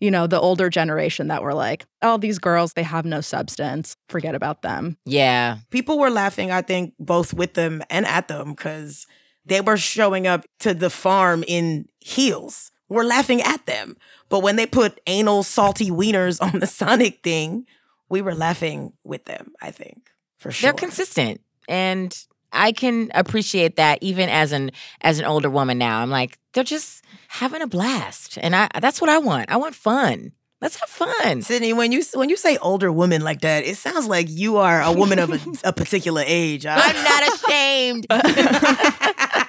you 0.00 0.10
know, 0.10 0.26
the 0.26 0.40
older 0.40 0.70
generation 0.70 1.28
that 1.28 1.42
were 1.42 1.54
like, 1.54 1.86
oh, 2.02 2.16
these 2.18 2.38
girls, 2.38 2.72
they 2.72 2.82
have 2.82 3.04
no 3.04 3.20
substance. 3.20 3.96
Forget 4.08 4.34
about 4.34 4.62
them. 4.62 4.96
Yeah. 5.04 5.58
People 5.70 5.98
were 5.98 6.10
laughing, 6.10 6.50
I 6.50 6.62
think, 6.62 6.94
both 6.98 7.32
with 7.32 7.54
them 7.54 7.82
and 7.90 8.06
at 8.06 8.26
them 8.26 8.54
because 8.54 9.06
they 9.46 9.60
were 9.60 9.76
showing 9.76 10.26
up 10.26 10.46
to 10.60 10.74
the 10.74 10.90
farm 10.90 11.44
in 11.46 11.86
heels. 12.00 12.72
We're 12.94 13.04
laughing 13.04 13.42
at 13.42 13.66
them. 13.66 13.96
But 14.28 14.40
when 14.42 14.56
they 14.56 14.66
put 14.66 15.00
anal 15.06 15.42
salty 15.42 15.90
wieners 15.90 16.40
on 16.54 16.60
the 16.60 16.66
Sonic 16.66 17.22
thing, 17.22 17.66
we 18.08 18.22
were 18.22 18.34
laughing 18.34 18.92
with 19.04 19.24
them, 19.24 19.52
I 19.60 19.70
think. 19.70 20.10
For 20.38 20.50
sure. 20.50 20.68
They're 20.68 20.74
consistent. 20.78 21.40
And 21.68 22.16
I 22.52 22.72
can 22.72 23.10
appreciate 23.14 23.76
that 23.76 23.98
even 24.02 24.28
as 24.28 24.52
an 24.52 24.70
as 25.00 25.18
an 25.18 25.24
older 25.24 25.50
woman 25.50 25.76
now. 25.78 26.00
I'm 26.00 26.10
like, 26.10 26.38
they're 26.52 26.62
just 26.64 27.02
having 27.28 27.62
a 27.62 27.66
blast. 27.66 28.38
And 28.40 28.54
I 28.54 28.68
that's 28.80 29.00
what 29.00 29.10
I 29.10 29.18
want. 29.18 29.50
I 29.50 29.56
want 29.56 29.74
fun. 29.74 30.32
Let's 30.60 30.76
have 30.80 30.88
fun. 30.88 31.40
Sydnee, 31.40 31.76
when 31.76 31.92
you 31.92 32.02
when 32.14 32.28
you 32.30 32.36
say 32.36 32.56
older 32.58 32.92
woman 32.92 33.22
like 33.22 33.40
that, 33.40 33.64
it 33.64 33.76
sounds 33.76 34.06
like 34.06 34.28
you 34.30 34.56
are 34.58 34.80
a 34.82 34.92
woman 34.92 35.18
of 35.18 35.30
a, 35.32 35.40
a 35.68 35.72
particular 35.72 36.22
age. 36.24 36.64
I- 36.64 36.76
I'm 36.80 37.04
not 37.04 37.22
ashamed. 37.34 38.06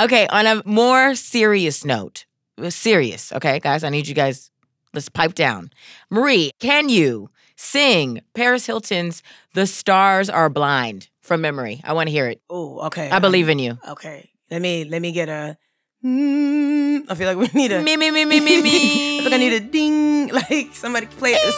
okay, 0.00 0.26
on 0.28 0.46
a 0.46 0.62
more 0.64 1.14
serious 1.14 1.84
note, 1.84 2.26
serious, 2.68 3.32
okay, 3.32 3.58
guys, 3.60 3.84
I 3.84 3.90
need 3.90 4.06
you 4.06 4.14
guys, 4.14 4.50
let's 4.92 5.08
pipe 5.08 5.34
down. 5.34 5.70
Marie, 6.10 6.50
can 6.60 6.88
you 6.88 7.30
sing 7.56 8.20
Paris 8.34 8.66
Hilton's 8.66 9.22
The 9.54 9.66
Stars 9.66 10.28
Are 10.28 10.48
Blind 10.48 11.08
from 11.20 11.40
memory? 11.40 11.80
I 11.84 11.92
want 11.92 12.08
to 12.08 12.12
hear 12.12 12.28
it. 12.28 12.40
Oh, 12.50 12.80
okay. 12.86 13.10
I 13.10 13.18
believe 13.18 13.48
in 13.48 13.58
you. 13.58 13.78
Okay. 13.88 14.30
Let 14.50 14.60
me 14.60 14.84
let 14.84 15.00
me 15.00 15.10
get 15.12 15.28
a 15.28 15.56
mm, 16.04 17.04
I 17.08 17.14
feel 17.14 17.26
like 17.26 17.38
we 17.38 17.48
need 17.58 17.72
a 17.72 17.82
Me, 17.82 17.96
me, 17.96 18.10
me, 18.10 18.24
me, 18.24 18.40
me, 18.40 18.62
me. 18.62 19.18
I 19.18 19.22
feel 19.22 19.30
like 19.30 19.34
I 19.34 19.38
need 19.38 19.52
a 19.54 19.60
ding. 19.60 20.04
Like 20.34 20.74
somebody 20.74 21.06
play 21.06 21.34
a, 21.34 21.52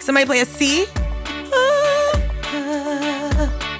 somebody 0.00 0.26
play 0.26 0.40
a 0.40 0.46
C. 0.46 0.86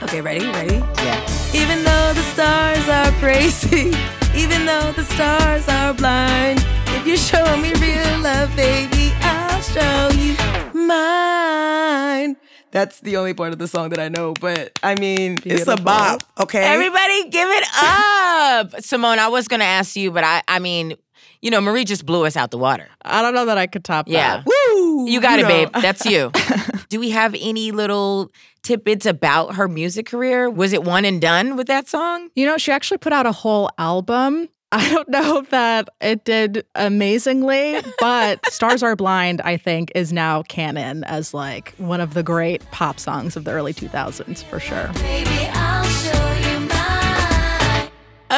Okay, 0.02 0.21
ready? 0.21 0.45
Ready? 0.45 0.76
Yeah. 0.76 1.22
Even 1.55 1.85
though 1.85 2.13
the 2.15 2.23
stars 2.33 2.89
are 2.89 3.11
crazy, 3.21 3.93
even 4.35 4.65
though 4.65 4.93
the 4.93 5.05
stars 5.05 5.69
are 5.69 5.93
blind, 5.95 6.59
if 6.97 7.07
you 7.07 7.17
show 7.17 7.45
me 7.59 7.73
real 7.75 8.19
love, 8.21 8.55
baby, 8.57 9.13
I'll 9.21 9.61
show 9.61 10.09
you 10.19 10.35
mine. 10.75 12.37
That's 12.71 13.01
the 13.01 13.17
only 13.19 13.35
part 13.35 13.53
of 13.53 13.59
the 13.59 13.69
song 13.69 13.91
that 13.91 13.99
I 13.99 14.09
know, 14.09 14.33
but 14.41 14.79
I 14.83 14.95
mean, 14.99 15.35
it's 15.35 15.43
a 15.45 15.77
Beautiful. 15.77 15.85
bop, 15.85 16.23
okay? 16.41 16.65
Everybody 16.65 17.29
give 17.29 17.49
it 17.51 17.65
up. 17.83 18.81
Simone, 18.81 19.19
I 19.19 19.29
was 19.29 19.47
going 19.47 19.61
to 19.61 19.67
ask 19.67 19.95
you, 19.95 20.11
but 20.11 20.25
I, 20.25 20.43
I 20.49 20.59
mean, 20.59 20.95
you 21.43 21.51
know, 21.51 21.61
Marie 21.61 21.85
just 21.85 22.07
blew 22.07 22.25
us 22.25 22.35
out 22.35 22.51
the 22.51 22.57
water. 22.57 22.89
I 23.05 23.21
don't 23.21 23.35
know 23.35 23.45
that 23.47 23.59
I 23.59 23.67
could 23.67 23.85
top 23.85 24.07
that. 24.07 24.13
Yeah. 24.13 24.37
that. 24.39 24.47
Woo! 24.47 25.07
You 25.07 25.21
got 25.21 25.39
it, 25.39 25.43
know. 25.43 25.49
babe. 25.49 25.69
That's 25.83 26.07
you. 26.07 26.31
Do 26.93 27.01
we 27.01 27.09
have 27.09 27.35
any 27.41 27.71
little 27.71 28.31
tidbits 28.63 29.07
about 29.07 29.55
her 29.55 29.67
music 29.67 30.05
career? 30.05 30.51
Was 30.51 30.75
it 30.75 30.85
one 30.85 31.07
and 31.07 31.23
done 31.23 31.57
with 31.57 31.69
that 31.69 31.89
song? 31.89 32.29
You 32.35 32.45
know, 32.45 32.59
she 32.59 32.71
actually 32.71 32.99
put 32.99 33.15
out 33.15 33.25
a 33.25 33.33
whole 33.33 33.71
album. 33.79 34.51
I 34.73 34.91
don't 34.91 35.09
know 35.09 35.41
that 35.49 35.89
it 36.03 36.27
did 36.27 36.67
amazingly, 36.75 37.81
but 37.99 38.45
Stars 38.53 38.83
Are 38.83 38.95
Blind, 38.95 39.41
I 39.41 39.57
think, 39.57 39.91
is 39.95 40.13
now 40.13 40.43
canon 40.43 41.03
as 41.05 41.33
like 41.33 41.73
one 41.79 42.03
of 42.03 42.13
the 42.13 42.23
great 42.23 42.63
pop 42.73 43.01
songs 43.01 43.37
of 43.37 43.45
the 43.45 43.53
early 43.53 43.73
2000s 43.73 44.45
for 44.45 44.61
sure. 44.61 44.91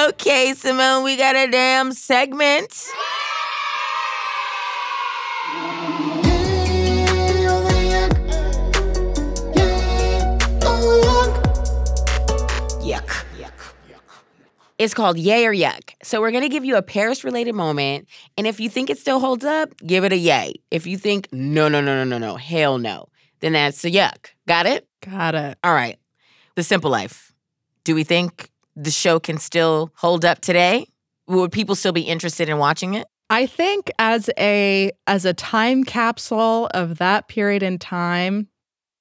Okay, 0.09 0.55
Simone, 0.55 1.03
we 1.03 1.17
got 1.17 1.35
a 1.35 1.51
damn 1.51 1.91
segment. 1.93 2.87
It's 14.85 14.93
called 14.93 15.17
Yay 15.17 15.47
or 15.47 15.55
Yuck. 15.55 15.95
So 16.03 16.21
we're 16.21 16.31
gonna 16.31 16.51
give 16.51 16.63
you 16.63 16.77
a 16.77 16.83
Paris 16.83 17.25
related 17.25 17.55
moment, 17.55 18.07
and 18.37 18.47
if 18.47 18.61
you 18.61 18.69
think 18.69 18.91
it 18.91 18.99
still 18.99 19.19
holds 19.19 19.43
up, 19.43 19.75
give 19.79 20.05
it 20.05 20.13
a 20.13 20.17
yay. 20.17 20.57
If 20.71 20.87
you 20.87 20.99
think 20.99 21.27
no, 21.33 21.69
no, 21.69 21.81
no, 21.81 22.05
no, 22.05 22.05
no, 22.05 22.19
no, 22.19 22.37
hell 22.37 22.77
no, 22.77 23.09
then 23.41 23.55
that's 23.55 23.83
a 23.87 23.91
yuck. 23.91 24.27
Got 24.47 24.67
it? 24.67 24.87
Got 25.01 25.37
it. 25.37 25.57
All 25.65 25.73
right. 25.73 25.99
The 26.55 26.63
Simple 26.63 26.91
Life. 26.91 27.33
Do 27.85 27.95
we 27.95 28.05
think 28.05 28.51
the 28.77 28.91
show 28.91 29.19
can 29.19 29.39
still 29.39 29.91
hold 29.97 30.23
up 30.23 30.43
today? 30.43 30.87
Would 31.29 31.51
people 31.51 31.77
still 31.77 31.93
be 31.93 32.03
interested 32.03 32.51
in 32.51 32.59
watching 32.59 32.93
it? 32.93 33.07
I 33.31 33.47
think 33.47 33.91
as 33.99 34.29
a 34.39 34.93
as 35.07 35.25
a 35.25 35.33
time 35.33 35.85
capsule 35.85 36.69
of 36.75 36.99
that 36.99 37.29
period 37.29 37.63
in 37.63 37.79
time, 37.79 38.49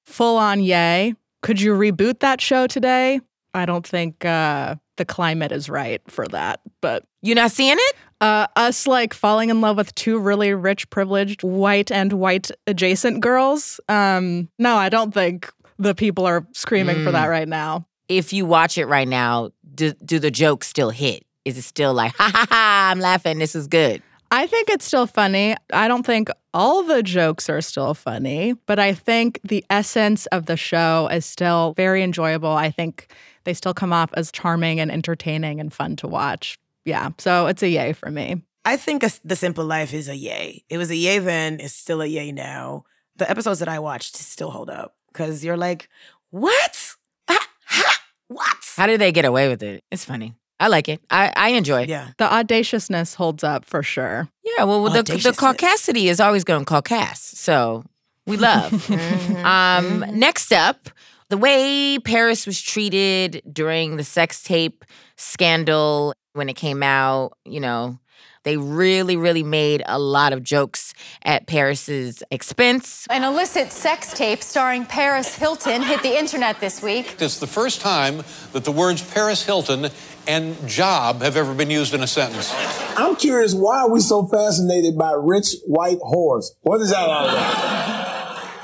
full 0.05 0.37
on 0.37 0.61
yay. 0.61 1.15
Could 1.41 1.59
you 1.59 1.73
reboot 1.73 2.21
that 2.21 2.39
show 2.39 2.67
today? 2.67 3.19
I 3.53 3.65
don't 3.65 3.85
think 3.85 4.23
uh, 4.23 4.75
the 4.97 5.05
climate 5.05 5.51
is 5.51 5.69
right 5.69 6.01
for 6.07 6.27
that. 6.29 6.59
But 6.81 7.03
You 7.21 7.35
not 7.35 7.51
seeing 7.51 7.77
it? 7.79 7.95
uh, 8.21 8.47
us 8.55 8.87
like 8.87 9.13
falling 9.13 9.49
in 9.49 9.59
love 9.59 9.75
with 9.77 9.93
two 9.95 10.17
really 10.17 10.53
rich, 10.53 10.89
privileged, 10.89 11.43
white 11.43 11.91
and 11.91 12.13
white 12.13 12.51
adjacent 12.67 13.19
girls. 13.21 13.79
Um, 13.89 14.49
no, 14.57 14.75
I 14.75 14.89
don't 14.89 15.13
think 15.13 15.51
the 15.77 15.93
people 15.93 16.25
are 16.25 16.47
screaming 16.53 17.03
for 17.03 17.11
that 17.11 17.25
right 17.27 17.47
now. 17.47 17.85
If 18.07 18.31
you 18.31 18.45
watch 18.45 18.77
it 18.77 18.85
right 18.85 19.07
now, 19.07 19.49
do, 19.75 19.91
do 20.05 20.19
the 20.19 20.31
jokes 20.31 20.67
still 20.67 20.89
hit? 20.91 21.25
Is 21.45 21.57
it 21.57 21.63
still 21.63 21.93
like, 21.93 22.13
ha 22.17 22.29
ha 22.33 22.45
ha, 22.49 22.89
I'm 22.91 22.99
laughing, 22.99 23.39
this 23.39 23.55
is 23.55 23.67
good? 23.67 24.01
I 24.31 24.47
think 24.47 24.69
it's 24.69 24.85
still 24.85 25.05
funny. 25.05 25.55
I 25.73 25.87
don't 25.87 26.05
think 26.05 26.29
all 26.53 26.83
the 26.83 27.03
jokes 27.03 27.49
are 27.49 27.61
still 27.61 27.93
funny, 27.93 28.53
but 28.65 28.79
I 28.79 28.93
think 28.93 29.39
the 29.43 29.63
essence 29.69 30.25
of 30.27 30.45
the 30.47 30.57
show 30.57 31.07
is 31.11 31.25
still 31.25 31.73
very 31.75 32.01
enjoyable. 32.03 32.51
I 32.51 32.71
think 32.71 33.13
they 33.43 33.53
still 33.53 33.73
come 33.73 33.93
off 33.93 34.11
as 34.13 34.31
charming 34.31 34.79
and 34.79 34.91
entertaining 34.91 35.59
and 35.59 35.73
fun 35.73 35.95
to 35.97 36.07
watch. 36.07 36.57
Yeah, 36.85 37.09
so 37.17 37.47
it's 37.47 37.63
a 37.63 37.69
yay 37.69 37.93
for 37.93 38.11
me. 38.11 38.41
I 38.65 38.77
think 38.77 39.03
a, 39.03 39.11
The 39.23 39.35
Simple 39.35 39.65
Life 39.65 39.93
is 39.93 40.07
a 40.07 40.15
yay. 40.15 40.63
It 40.69 40.77
was 40.77 40.89
a 40.89 40.95
yay 40.95 41.19
then, 41.19 41.59
it's 41.59 41.73
still 41.73 42.01
a 42.01 42.05
yay 42.05 42.31
now. 42.31 42.85
The 43.17 43.29
episodes 43.29 43.59
that 43.59 43.67
I 43.67 43.79
watched 43.79 44.15
still 44.15 44.51
hold 44.51 44.69
up 44.69 44.95
because 45.11 45.43
you're 45.43 45.57
like, 45.57 45.89
what? 46.31 46.95
Ha, 47.29 47.99
what? 48.27 48.57
How 48.75 48.87
did 48.87 48.99
they 48.99 49.11
get 49.11 49.25
away 49.25 49.49
with 49.49 49.61
it? 49.61 49.83
It's 49.91 50.05
funny. 50.05 50.33
I 50.59 50.67
like 50.67 50.87
it. 50.87 51.01
I, 51.09 51.31
I 51.35 51.49
enjoy 51.49 51.83
it. 51.83 51.89
Yeah. 51.89 52.09
The 52.17 52.33
audaciousness 52.33 53.15
holds 53.15 53.43
up 53.43 53.65
for 53.65 53.83
sure. 53.83 54.29
Yeah, 54.43 54.63
well, 54.63 54.83
the, 54.83 55.03
the 55.03 55.33
caucasity 55.33 56.05
is 56.05 56.19
always 56.19 56.43
going 56.43 56.63
to 56.63 56.65
caucas. 56.65 57.17
So 57.17 57.83
we 58.25 58.37
love. 58.37 58.89
um, 59.43 60.05
next 60.13 60.53
up, 60.53 60.89
the 61.33 61.37
way 61.39 61.97
Paris 61.97 62.45
was 62.45 62.61
treated 62.61 63.41
during 63.51 63.97
the 63.97 64.03
sex 64.03 64.43
tape 64.43 64.85
scandal 65.15 66.13
when 66.33 66.47
it 66.47 66.53
came 66.53 66.83
out, 66.83 67.35
you 67.43 67.59
know, 67.59 67.97
they 68.43 68.55
really, 68.55 69.17
really 69.17 69.41
made 69.41 69.81
a 69.87 69.97
lot 69.97 70.31
of 70.31 70.43
jokes 70.43 70.93
at 71.25 71.47
Paris's 71.47 72.21
expense. 72.29 73.07
An 73.09 73.23
illicit 73.23 73.71
sex 73.71 74.13
tape 74.13 74.43
starring 74.43 74.85
Paris 74.85 75.33
Hilton 75.33 75.81
hit 75.81 76.03
the 76.03 76.15
internet 76.15 76.59
this 76.59 76.83
week. 76.83 77.15
It's 77.19 77.39
the 77.39 77.47
first 77.47 77.81
time 77.81 78.21
that 78.51 78.63
the 78.63 78.71
words 78.71 79.01
Paris 79.01 79.43
Hilton 79.43 79.89
and 80.27 80.67
job 80.67 81.23
have 81.23 81.35
ever 81.35 81.55
been 81.55 81.71
used 81.71 81.95
in 81.95 82.03
a 82.03 82.07
sentence. 82.07 82.53
I'm 82.95 83.15
curious, 83.15 83.55
why 83.55 83.79
are 83.79 83.89
we 83.89 84.01
so 84.01 84.27
fascinated 84.27 84.99
by 84.99 85.13
rich 85.19 85.55
white 85.65 85.97
whores? 85.97 86.45
What 86.61 86.79
is 86.79 86.91
that 86.91 87.09
all 87.09 87.27
about? 87.27 88.22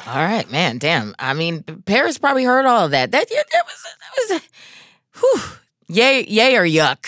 All 0.10 0.24
right, 0.24 0.50
man, 0.50 0.80
damn. 0.80 1.14
I 1.20 1.34
mean, 1.34 1.62
Paris 1.86 2.18
probably 2.18 2.44
heard 2.44 2.66
all 2.66 2.86
of 2.86 2.92
that. 2.92 3.12
That, 3.12 3.28
yeah, 3.30 3.44
that 3.54 3.64
was, 3.66 3.86
that 4.30 4.42
was, 4.42 4.42
whew. 5.20 5.58
Yay, 5.88 6.26
yay 6.28 6.56
or 6.56 6.66
yuck 6.66 7.06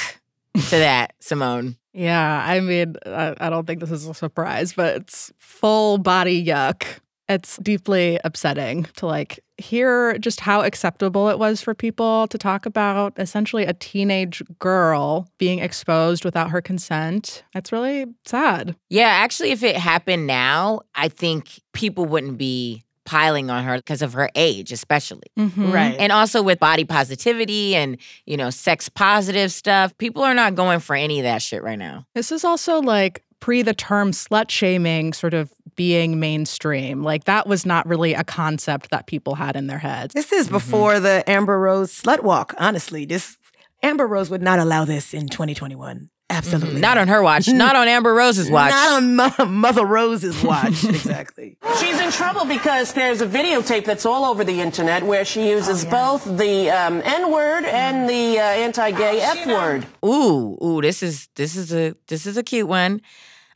to 0.54 0.60
that, 0.70 1.14
Simone. 1.20 1.78
Yeah, 1.94 2.46
I 2.48 2.60
mean, 2.60 2.96
I, 3.06 3.36
I 3.40 3.50
don't 3.50 3.66
think 3.66 3.80
this 3.80 3.90
is 3.90 4.06
a 4.08 4.14
surprise, 4.14 4.74
but 4.74 4.98
it's 4.98 5.32
full 5.40 5.98
body 5.98 6.46
yuck. 6.46 6.84
It's 7.28 7.58
deeply 7.58 8.20
upsetting 8.24 8.84
to 8.98 9.08
like 9.08 9.40
hear 9.58 10.18
just 10.20 10.42
how 10.42 10.62
acceptable 10.62 11.30
it 11.30 11.40
was 11.40 11.62
for 11.62 11.74
people 11.74 12.28
to 12.28 12.38
talk 12.38 12.66
about 12.68 13.14
essentially 13.18 13.64
a 13.64 13.74
teenage 13.74 14.44
girl 14.60 15.28
being 15.38 15.60
exposed 15.60 16.24
without 16.24 16.52
her 16.52 16.62
consent. 16.62 17.44
It's 17.56 17.72
really 17.72 18.06
sad. 18.26 18.76
Yeah, 18.90 19.08
actually, 19.08 19.52
if 19.52 19.64
it 19.64 19.78
happened 19.78 20.28
now, 20.28 20.82
I 20.94 21.08
think 21.08 21.62
people 21.74 22.06
wouldn't 22.06 22.38
be 22.38 22.84
piling 23.12 23.50
on 23.50 23.66
her 23.66 23.76
because 23.76 24.02
of 24.02 24.14
her 24.14 24.30
age, 24.36 24.72
especially. 24.72 25.28
Mhm. 25.38 25.74
Right. 25.74 25.98
And 26.00 26.14
also 26.14 26.42
with 26.42 26.60
body 26.60 26.86
positivity 26.86 27.76
and, 27.76 27.98
you 28.26 28.38
know, 28.38 28.50
sex 28.50 28.88
positive 28.88 29.52
stuff, 29.52 29.98
people 29.98 30.24
are 30.24 30.34
not 30.34 30.56
going 30.56 30.80
for 30.80 30.96
any 30.96 31.20
of 31.20 31.24
that 31.24 31.42
shit 31.42 31.62
right 31.62 31.78
now. 31.78 32.06
This 32.16 32.32
is 32.32 32.46
also 32.46 32.80
like 32.82 33.22
pre 33.42 33.64
the 33.64 33.74
term 33.74 34.12
slut 34.12 34.50
shaming 34.50 35.12
sort 35.12 35.34
of 35.34 35.52
being 35.76 36.22
mainstream. 36.22 37.04
Like 37.04 37.26
that 37.26 37.48
was 37.48 37.66
not 37.66 37.86
really 37.86 38.14
a 38.14 38.24
concept 38.24 38.92
that 38.92 39.08
people 39.08 39.36
had 39.36 39.58
in 39.58 39.68
their 39.68 39.80
heads. 39.80 40.14
This 40.14 40.32
is 40.32 40.48
before 40.48 41.02
the 41.02 41.30
Amber 41.30 41.60
Rose 41.60 41.92
slut 41.92 42.24
walk, 42.24 42.54
honestly. 42.58 43.04
This 43.04 43.38
Amber 43.84 44.08
Rose 44.08 44.30
would 44.30 44.42
not 44.42 44.60
allow 44.60 44.86
this 44.86 45.14
in 45.14 45.28
2021. 45.28 46.10
Absolutely. 46.32 46.80
Not 46.80 46.98
on 46.98 47.08
her 47.10 47.22
watch, 47.22 47.48
not 47.48 47.76
on 47.76 47.88
Amber 47.88 48.14
Rose's 48.14 48.50
watch. 48.50 48.72
Not 48.72 48.92
on 49.04 49.16
Mo- 49.16 49.46
Mother 49.46 49.86
Rose's 49.86 50.42
watch. 50.44 50.84
exactly. 50.86 51.58
She's 51.80 52.00
in 52.00 52.12
trouble 52.12 52.46
because 52.46 52.94
there's 52.94 53.22
a 53.22 53.28
videotape 53.28 53.86
that's 53.86 54.06
all 54.06 54.24
over 54.26 54.44
the 54.44 54.62
internet 54.62 55.04
where 55.04 55.26
she 55.26 55.50
uses 55.50 55.84
both 55.86 56.24
the 56.38 56.70
um, 56.70 57.02
N 57.04 57.32
word 57.32 57.66
and 57.66 58.10
the 58.10 58.40
uh, 58.40 58.44
anti-gay 58.44 59.20
F 59.22 59.46
word. 59.48 59.86
Ooh, 60.06 60.58
ooh, 60.64 60.82
this 60.82 61.04
is 61.04 61.28
this 61.36 61.56
is 61.56 61.74
a 61.74 61.94
this 62.08 62.26
is 62.26 62.38
a 62.38 62.44
cute 62.44 62.68
one. 62.68 63.02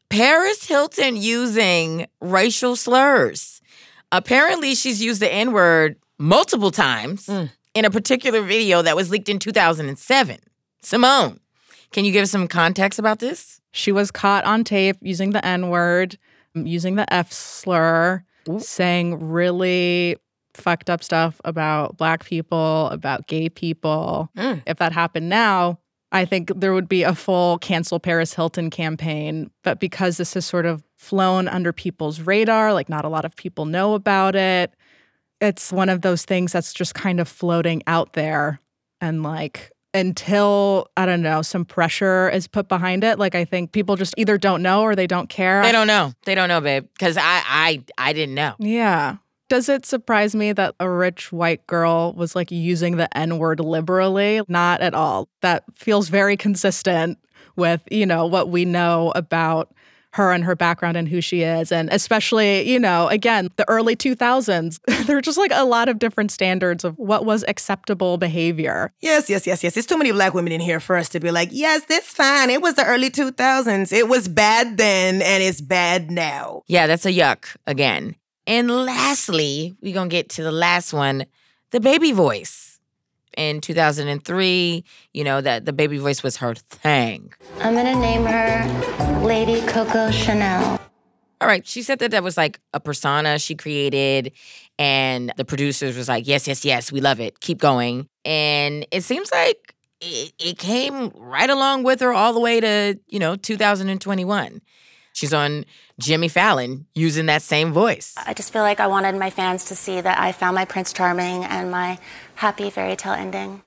Paris 0.09 0.65
Hilton 0.65 1.15
using 1.17 2.07
racial 2.21 2.75
slurs. 2.75 3.61
Apparently, 4.11 4.75
she's 4.75 5.01
used 5.01 5.21
the 5.21 5.33
N 5.33 5.51
word 5.51 5.95
multiple 6.19 6.71
times 6.71 7.27
in 7.73 7.85
a 7.85 7.89
particular 7.89 8.41
video 8.41 8.81
that 8.81 8.95
was 8.95 9.09
leaked 9.09 9.29
in 9.29 9.39
2007. 9.39 10.37
Simone, 10.81 11.39
can 11.91 12.05
you 12.05 12.11
give 12.11 12.23
us 12.23 12.31
some 12.31 12.47
context 12.47 12.99
about 12.99 13.19
this? 13.19 13.61
She 13.71 13.91
was 13.91 14.11
caught 14.11 14.45
on 14.45 14.63
tape 14.63 14.97
using 15.01 15.31
the 15.31 15.45
N 15.45 15.69
word, 15.69 16.17
using 16.53 16.95
the 16.95 17.11
F 17.13 17.31
slur, 17.31 18.23
saying 18.57 19.29
really 19.29 20.17
fucked 20.53 20.89
up 20.89 21.03
stuff 21.03 21.41
about 21.43 21.97
black 21.97 22.25
people, 22.25 22.87
about 22.89 23.27
gay 23.27 23.49
people. 23.49 24.29
Mm. 24.37 24.63
If 24.65 24.77
that 24.77 24.93
happened 24.93 25.29
now, 25.29 25.79
I 26.11 26.23
think 26.23 26.51
there 26.55 26.73
would 26.73 26.87
be 26.87 27.03
a 27.03 27.13
full 27.13 27.57
cancel 27.57 27.99
Paris 27.99 28.33
Hilton 28.33 28.69
campaign. 28.69 29.51
But 29.63 29.79
because 29.79 30.17
this 30.17 30.33
has 30.35 30.45
sort 30.45 30.65
of 30.65 30.83
flown 30.95 31.47
under 31.49 31.73
people's 31.73 32.21
radar, 32.21 32.73
like 32.73 32.87
not 32.87 33.03
a 33.03 33.09
lot 33.09 33.25
of 33.25 33.35
people 33.35 33.65
know 33.65 33.95
about 33.95 34.35
it, 34.35 34.73
it's 35.41 35.73
one 35.73 35.89
of 35.89 36.01
those 36.01 36.23
things 36.23 36.53
that's 36.53 36.73
just 36.73 36.95
kind 36.95 37.19
of 37.19 37.27
floating 37.27 37.83
out 37.87 38.13
there. 38.13 38.61
And 39.01 39.23
like, 39.23 39.71
until 39.95 40.89
I 40.97 41.05
don't 41.05 41.21
know, 41.21 41.41
some 41.41 41.65
pressure 41.65 42.29
is 42.29 42.47
put 42.47 42.67
behind 42.67 43.03
it. 43.03 43.17
Like 43.17 43.33
I 43.33 43.45
think 43.45 43.71
people 43.71 43.95
just 43.95 44.13
either 44.17 44.37
don't 44.37 44.61
know 44.61 44.83
or 44.83 44.95
they 44.95 45.07
don't 45.07 45.29
care. 45.29 45.63
They 45.63 45.71
don't 45.71 45.87
know. 45.87 46.13
They 46.25 46.35
don't 46.35 46.49
know, 46.49 46.61
babe. 46.61 46.85
Because 46.93 47.17
I, 47.17 47.41
I, 47.45 47.83
I 47.97 48.13
didn't 48.13 48.35
know. 48.35 48.53
Yeah. 48.59 49.17
Does 49.47 49.69
it 49.69 49.85
surprise 49.85 50.35
me 50.35 50.53
that 50.53 50.75
a 50.79 50.89
rich 50.89 51.31
white 51.31 51.65
girl 51.67 52.13
was 52.13 52.35
like 52.35 52.51
using 52.51 52.97
the 52.97 53.15
N 53.17 53.37
word 53.37 53.59
liberally? 53.59 54.41
Not 54.47 54.81
at 54.81 54.93
all. 54.93 55.29
That 55.41 55.63
feels 55.75 56.09
very 56.09 56.35
consistent 56.35 57.19
with, 57.55 57.81
you 57.89 58.05
know, 58.05 58.25
what 58.25 58.49
we 58.49 58.65
know 58.65 59.13
about 59.15 59.73
her 60.15 60.31
and 60.31 60.45
her 60.45 60.55
background 60.55 60.95
and 60.95 61.09
who 61.09 61.19
she 61.19 61.41
is. 61.41 61.73
And 61.73 61.89
especially, 61.91 62.61
you 62.69 62.79
know, 62.79 63.09
again, 63.09 63.49
the 63.57 63.67
early 63.67 63.97
2000s, 63.97 64.79
there 65.05 65.17
were 65.17 65.21
just 65.21 65.37
like 65.37 65.51
a 65.53 65.65
lot 65.65 65.89
of 65.89 65.99
different 65.99 66.31
standards 66.31 66.85
of 66.85 66.97
what 66.97 67.25
was 67.25 67.43
acceptable 67.49 68.17
behavior. 68.17 68.93
Yes, 69.01 69.29
yes, 69.29 69.45
yes, 69.45 69.61
yes. 69.61 69.73
There's 69.73 69.85
too 69.85 69.97
many 69.97 70.13
black 70.13 70.33
women 70.33 70.53
in 70.53 70.61
here 70.61 70.79
for 70.79 70.95
us 70.95 71.09
to 71.09 71.19
be 71.19 71.31
like, 71.31 71.49
yes, 71.51 71.83
that's 71.89 72.07
fine. 72.07 72.49
It 72.49 72.61
was 72.61 72.75
the 72.75 72.85
early 72.85 73.09
2000s. 73.09 73.91
It 73.91 74.07
was 74.07 74.29
bad 74.29 74.77
then 74.77 75.15
and 75.15 75.43
it's 75.43 75.59
bad 75.59 76.09
now. 76.09 76.63
Yeah, 76.67 76.87
that's 76.87 77.05
a 77.05 77.11
yuck 77.11 77.47
again. 77.67 78.15
And 78.47 78.71
lastly, 78.71 79.75
we're 79.81 79.93
going 79.93 80.09
to 80.09 80.15
get 80.15 80.29
to 80.29 80.43
the 80.43 80.51
last 80.51 80.93
one 80.93 81.25
the 81.71 81.81
baby 81.81 82.13
voice. 82.13 82.74
In 83.37 83.61
2003, 83.61 84.83
you 85.13 85.23
know, 85.23 85.41
that 85.41 85.65
the 85.65 85.73
baby 85.73 85.97
voice 85.97 86.23
was 86.23 86.37
her 86.37 86.55
thing. 86.55 87.33
I'm 87.59 87.75
gonna 87.75 87.95
name 87.95 88.25
her 88.25 89.21
Lady 89.21 89.61
Coco 89.67 90.11
Chanel. 90.11 90.79
All 91.41 91.47
right, 91.47 91.67
she 91.67 91.81
said 91.81 91.99
that 91.99 92.11
that 92.11 92.23
was 92.23 92.37
like 92.37 92.59
a 92.73 92.79
persona 92.79 93.37
she 93.39 93.55
created, 93.55 94.31
and 94.79 95.33
the 95.35 95.43
producers 95.43 95.97
was 95.97 96.07
like, 96.07 96.27
yes, 96.27 96.47
yes, 96.47 96.63
yes, 96.63 96.91
we 96.91 97.01
love 97.01 97.19
it. 97.19 97.39
Keep 97.41 97.59
going. 97.59 98.07
And 98.23 98.87
it 98.91 99.03
seems 99.03 99.31
like 99.31 99.75
it, 99.99 100.33
it 100.39 100.57
came 100.57 101.11
right 101.15 101.49
along 101.49 101.83
with 101.83 101.99
her 101.99 102.13
all 102.13 102.33
the 102.33 102.39
way 102.39 102.59
to, 102.61 102.97
you 103.07 103.19
know, 103.19 103.35
2021. 103.35 104.61
She's 105.15 105.33
on 105.33 105.63
Jimmy 105.97 106.27
Fallon 106.27 106.87
using 106.93 107.27
that 107.27 107.41
same 107.41 107.71
voice. 107.71 108.13
I 108.17 108.33
just 108.33 108.51
feel 108.51 108.63
like 108.63 108.81
I 108.81 108.87
wanted 108.87 109.15
my 109.15 109.29
fans 109.29 109.63
to 109.65 109.75
see 109.75 110.01
that 110.01 110.19
I 110.19 110.33
found 110.33 110.55
my 110.55 110.65
Prince 110.65 110.91
Charming 110.91 111.45
and 111.45 111.71
my 111.71 111.99
happy 112.35 112.69
fairy 112.69 112.97
tale 112.97 113.13
ending. 113.13 113.63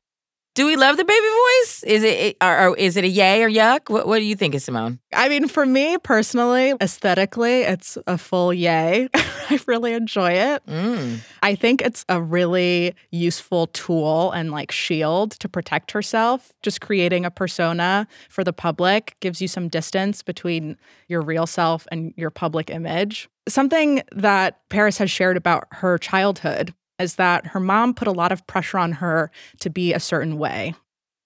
Do 0.58 0.66
we 0.66 0.74
love 0.74 0.96
the 0.96 1.04
baby 1.04 1.26
voice? 1.60 1.84
Is 1.84 2.02
it 2.02 2.36
or, 2.42 2.70
or 2.70 2.76
is 2.76 2.96
it 2.96 3.04
a 3.04 3.08
yay 3.08 3.44
or 3.44 3.48
yuck? 3.48 3.88
What, 3.88 4.08
what 4.08 4.18
do 4.18 4.24
you 4.24 4.34
think, 4.34 4.58
Simone? 4.58 4.98
I 5.14 5.28
mean, 5.28 5.46
for 5.46 5.64
me 5.64 5.98
personally, 5.98 6.74
aesthetically, 6.80 7.60
it's 7.60 7.96
a 8.08 8.18
full 8.18 8.52
yay. 8.52 9.08
I 9.14 9.60
really 9.68 9.92
enjoy 9.92 10.32
it. 10.32 10.66
Mm. 10.66 11.20
I 11.44 11.54
think 11.54 11.80
it's 11.80 12.04
a 12.08 12.20
really 12.20 12.96
useful 13.12 13.68
tool 13.68 14.32
and 14.32 14.50
like 14.50 14.72
shield 14.72 15.30
to 15.38 15.48
protect 15.48 15.92
herself. 15.92 16.52
Just 16.64 16.80
creating 16.80 17.24
a 17.24 17.30
persona 17.30 18.08
for 18.28 18.42
the 18.42 18.52
public 18.52 19.14
gives 19.20 19.40
you 19.40 19.46
some 19.46 19.68
distance 19.68 20.24
between 20.24 20.76
your 21.06 21.22
real 21.22 21.46
self 21.46 21.86
and 21.92 22.12
your 22.16 22.30
public 22.30 22.68
image. 22.68 23.28
Something 23.48 24.02
that 24.10 24.58
Paris 24.70 24.98
has 24.98 25.08
shared 25.08 25.36
about 25.36 25.68
her 25.70 25.98
childhood 25.98 26.74
is 26.98 27.16
that 27.16 27.48
her 27.48 27.60
mom 27.60 27.94
put 27.94 28.08
a 28.08 28.12
lot 28.12 28.32
of 28.32 28.46
pressure 28.46 28.78
on 28.78 28.92
her 28.92 29.30
to 29.60 29.70
be 29.70 29.92
a 29.92 30.00
certain 30.00 30.38
way 30.38 30.74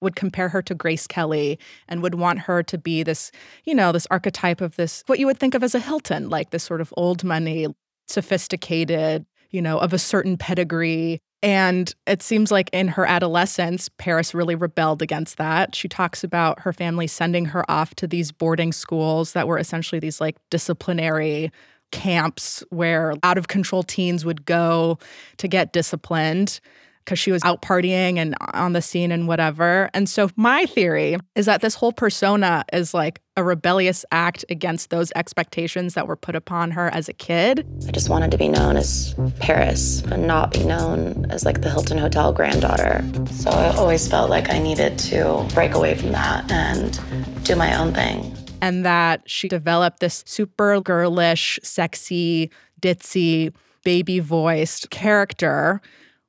would 0.02 0.16
compare 0.16 0.48
her 0.48 0.60
to 0.62 0.74
Grace 0.74 1.06
Kelly 1.06 1.58
and 1.88 2.02
would 2.02 2.16
want 2.16 2.40
her 2.40 2.62
to 2.64 2.76
be 2.76 3.02
this, 3.02 3.30
you 3.64 3.74
know, 3.74 3.92
this 3.92 4.06
archetype 4.10 4.60
of 4.60 4.76
this, 4.76 5.02
what 5.06 5.18
you 5.18 5.26
would 5.26 5.38
think 5.38 5.54
of 5.54 5.62
as 5.62 5.74
a 5.74 5.78
Hilton, 5.78 6.28
like 6.28 6.50
this 6.50 6.64
sort 6.64 6.80
of 6.80 6.92
old 6.96 7.24
money, 7.24 7.68
sophisticated, 8.08 9.24
you 9.50 9.62
know, 9.62 9.78
of 9.78 9.92
a 9.92 9.98
certain 9.98 10.36
pedigree. 10.36 11.20
And 11.42 11.92
it 12.06 12.22
seems 12.22 12.52
like 12.52 12.70
in 12.72 12.88
her 12.88 13.06
adolescence, 13.06 13.88
Paris 13.98 14.34
really 14.34 14.54
rebelled 14.54 15.02
against 15.02 15.38
that. 15.38 15.74
She 15.74 15.88
talks 15.88 16.22
about 16.22 16.60
her 16.60 16.72
family 16.72 17.06
sending 17.06 17.46
her 17.46 17.68
off 17.70 17.94
to 17.96 18.06
these 18.06 18.30
boarding 18.30 18.72
schools 18.72 19.32
that 19.32 19.48
were 19.48 19.58
essentially 19.58 19.98
these 19.98 20.20
like 20.20 20.36
disciplinary 20.50 21.50
camps 21.92 22.64
where 22.70 23.14
out 23.22 23.38
of 23.38 23.48
control 23.48 23.82
teens 23.82 24.24
would 24.24 24.44
go 24.44 24.98
to 25.36 25.46
get 25.46 25.72
disciplined 25.72 26.60
because 27.04 27.18
she 27.18 27.32
was 27.32 27.42
out 27.44 27.62
partying 27.62 28.16
and 28.16 28.34
on 28.54 28.72
the 28.72 28.82
scene 28.82 29.10
and 29.10 29.26
whatever. 29.26 29.90
And 29.94 30.08
so, 30.08 30.30
my 30.36 30.66
theory 30.66 31.16
is 31.34 31.46
that 31.46 31.60
this 31.60 31.74
whole 31.74 31.92
persona 31.92 32.64
is 32.72 32.94
like 32.94 33.20
a 33.36 33.44
rebellious 33.44 34.04
act 34.12 34.44
against 34.50 34.90
those 34.90 35.10
expectations 35.16 35.94
that 35.94 36.06
were 36.06 36.16
put 36.16 36.34
upon 36.34 36.70
her 36.72 36.88
as 36.88 37.08
a 37.08 37.12
kid. 37.12 37.66
I 37.88 37.90
just 37.90 38.08
wanted 38.08 38.30
to 38.32 38.38
be 38.38 38.48
known 38.48 38.76
as 38.76 39.14
Paris 39.40 40.02
and 40.02 40.26
not 40.26 40.52
be 40.52 40.64
known 40.64 41.26
as 41.30 41.44
like 41.44 41.62
the 41.62 41.70
Hilton 41.70 41.98
Hotel 41.98 42.32
granddaughter. 42.32 43.04
So 43.30 43.50
I 43.50 43.74
always 43.76 44.06
felt 44.08 44.28
like 44.28 44.50
I 44.50 44.58
needed 44.58 44.98
to 45.00 45.46
break 45.54 45.74
away 45.74 45.94
from 45.94 46.12
that 46.12 46.50
and 46.50 47.00
do 47.44 47.56
my 47.56 47.78
own 47.78 47.92
thing. 47.94 48.36
And 48.62 48.86
that 48.86 49.22
she 49.26 49.48
developed 49.48 50.00
this 50.00 50.24
super 50.26 50.80
girlish, 50.80 51.58
sexy, 51.62 52.50
ditzy, 52.80 53.52
baby 53.84 54.20
voiced 54.20 54.88
character. 54.90 55.82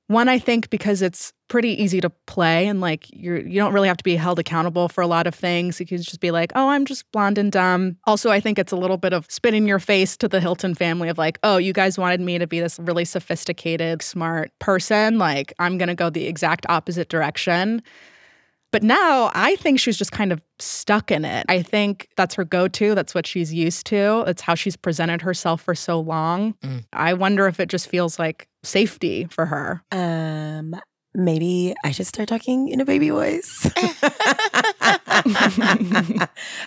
One, 0.07 0.27
I 0.27 0.39
think 0.39 0.69
because 0.69 1.01
it's 1.01 1.31
pretty 1.47 1.81
easy 1.81 2.01
to 2.01 2.09
play 2.09 2.67
and 2.67 2.81
like 2.81 3.05
you're 3.11 3.37
you 3.37 3.59
don't 3.59 3.73
really 3.73 3.87
have 3.87 3.97
to 3.97 4.03
be 4.03 4.15
held 4.15 4.39
accountable 4.39 4.89
for 4.89 5.01
a 5.01 5.07
lot 5.07 5.27
of 5.27 5.35
things. 5.35 5.79
You 5.79 5.85
can 5.85 5.97
just 5.99 6.19
be 6.19 6.31
like, 6.31 6.51
oh, 6.55 6.69
I'm 6.69 6.83
just 6.83 7.09
blonde 7.11 7.37
and 7.37 7.51
dumb. 7.51 7.97
Also, 8.05 8.31
I 8.31 8.39
think 8.39 8.57
it's 8.57 8.71
a 8.71 8.75
little 8.75 8.97
bit 8.97 9.13
of 9.13 9.27
spit 9.29 9.53
in 9.53 9.67
your 9.67 9.79
face 9.79 10.17
to 10.17 10.27
the 10.27 10.39
Hilton 10.39 10.73
family 10.73 11.09
of 11.09 11.19
like, 11.19 11.37
oh, 11.43 11.57
you 11.57 11.71
guys 11.71 11.97
wanted 11.97 12.21
me 12.21 12.39
to 12.39 12.47
be 12.47 12.59
this 12.59 12.79
really 12.79 13.05
sophisticated, 13.05 14.01
smart 14.01 14.51
person. 14.57 15.19
Like, 15.19 15.53
I'm 15.59 15.77
gonna 15.77 15.95
go 15.95 16.09
the 16.09 16.25
exact 16.25 16.65
opposite 16.69 17.09
direction. 17.09 17.83
But 18.73 18.81
now 18.81 19.29
I 19.35 19.55
think 19.57 19.79
she's 19.79 19.97
just 19.97 20.11
kind 20.11 20.31
of 20.31 20.41
stuck 20.57 21.11
in 21.11 21.25
it. 21.25 21.45
I 21.47 21.61
think 21.61 22.09
that's 22.17 22.33
her 22.33 22.43
go 22.43 22.67
to. 22.69 22.95
That's 22.95 23.13
what 23.13 23.27
she's 23.27 23.53
used 23.53 23.85
to. 23.87 24.23
It's 24.25 24.41
how 24.41 24.55
she's 24.55 24.75
presented 24.75 25.21
herself 25.21 25.61
for 25.61 25.75
so 25.75 25.99
long. 25.99 26.55
Mm. 26.63 26.83
I 26.91 27.13
wonder 27.13 27.45
if 27.45 27.59
it 27.59 27.69
just 27.69 27.87
feels 27.87 28.17
like 28.17 28.47
safety 28.63 29.27
for 29.29 29.45
her. 29.45 29.83
Um, 29.91 30.75
maybe 31.13 31.75
I 31.85 31.91
should 31.91 32.07
start 32.07 32.29
talking 32.29 32.69
in 32.69 32.81
a 32.81 32.85
baby 32.85 33.11
voice. 33.11 33.69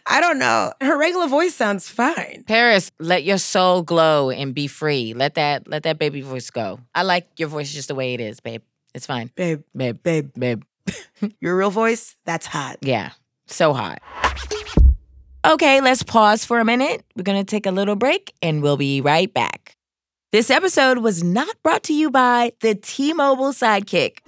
I 0.07 0.21
don't 0.21 0.39
know. 0.39 0.75
Her 0.81 0.97
regular 0.97 1.27
voice 1.27 1.57
sounds 1.57 1.89
fine. 1.89 2.45
Paris, 2.47 2.93
let 3.01 3.25
your 3.25 3.39
soul 3.39 3.83
glow 3.83 4.31
and 4.31 4.55
be 4.55 4.69
free. 4.69 5.13
Let 5.13 5.35
that 5.35 5.67
let 5.67 5.83
that 5.83 5.99
baby 5.99 6.21
voice 6.21 6.51
go. 6.51 6.79
I 6.95 7.03
like 7.03 7.27
your 7.37 7.49
voice 7.49 7.73
just 7.73 7.89
the 7.89 7.97
way 7.97 8.15
it 8.15 8.21
is, 8.21 8.39
babe. 8.39 8.63
It's 8.95 9.07
fine. 9.07 9.33
Babe, 9.35 9.65
babe, 9.75 10.01
babe, 10.05 10.31
babe. 10.39 10.63
Your 11.41 11.57
real 11.57 11.71
voice, 11.71 12.17
that's 12.25 12.47
hot. 12.47 12.77
Yeah, 12.81 13.13
so 13.47 13.73
hot. 13.73 14.01
Okay, 15.45 15.81
let's 15.81 16.03
pause 16.03 16.45
for 16.45 16.59
a 16.59 16.65
minute. 16.65 17.05
We're 17.15 17.23
going 17.23 17.39
to 17.39 17.49
take 17.49 17.67
a 17.67 17.71
little 17.71 17.95
break 17.95 18.35
and 18.43 18.63
we'll 18.63 18.77
be 18.77 19.01
right 19.01 19.33
back. 19.33 19.77
This 20.33 20.51
episode 20.51 20.99
was 20.99 21.23
not 21.23 21.55
brought 21.63 21.85
to 21.85 21.95
you 21.95 22.11
by 22.11 22.53
the 22.61 22.75
T 22.75 23.13
Mobile 23.13 23.53
Sidekick. 23.53 24.19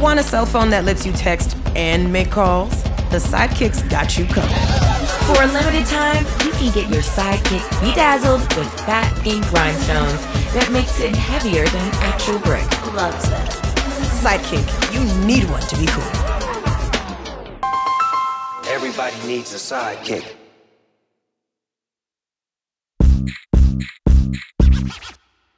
Want 0.00 0.18
a 0.18 0.22
cell 0.22 0.46
phone 0.46 0.70
that 0.70 0.84
lets 0.84 1.04
you 1.04 1.12
text 1.12 1.56
and 1.76 2.12
make 2.12 2.30
calls? 2.30 2.82
The 3.10 3.18
Sidekick's 3.18 3.82
got 3.82 4.18
you 4.18 4.24
covered. 4.24 4.84
For 5.26 5.42
a 5.42 5.46
limited 5.46 5.86
time, 5.86 6.24
you 6.44 6.52
can 6.52 6.72
get 6.74 6.90
your 6.90 7.02
sidekick 7.02 7.62
bedazzled 7.80 8.40
with 8.56 8.70
fat 8.80 9.26
ink 9.26 9.50
rhinestones 9.52 10.20
that 10.52 10.70
makes 10.72 11.00
it 11.00 11.14
heavier 11.14 11.66
than 11.66 11.94
actual 12.02 12.38
brick. 12.40 12.68
Loves 12.94 13.28
it. 13.28 13.73
Sidekick, 14.04 14.66
you 14.92 15.26
need 15.26 15.44
one 15.50 15.60
to 15.62 15.76
be 15.76 15.86
cool. 15.86 16.04
Everybody 18.72 19.16
needs 19.26 19.52
a 19.52 19.56
sidekick. 19.56 20.24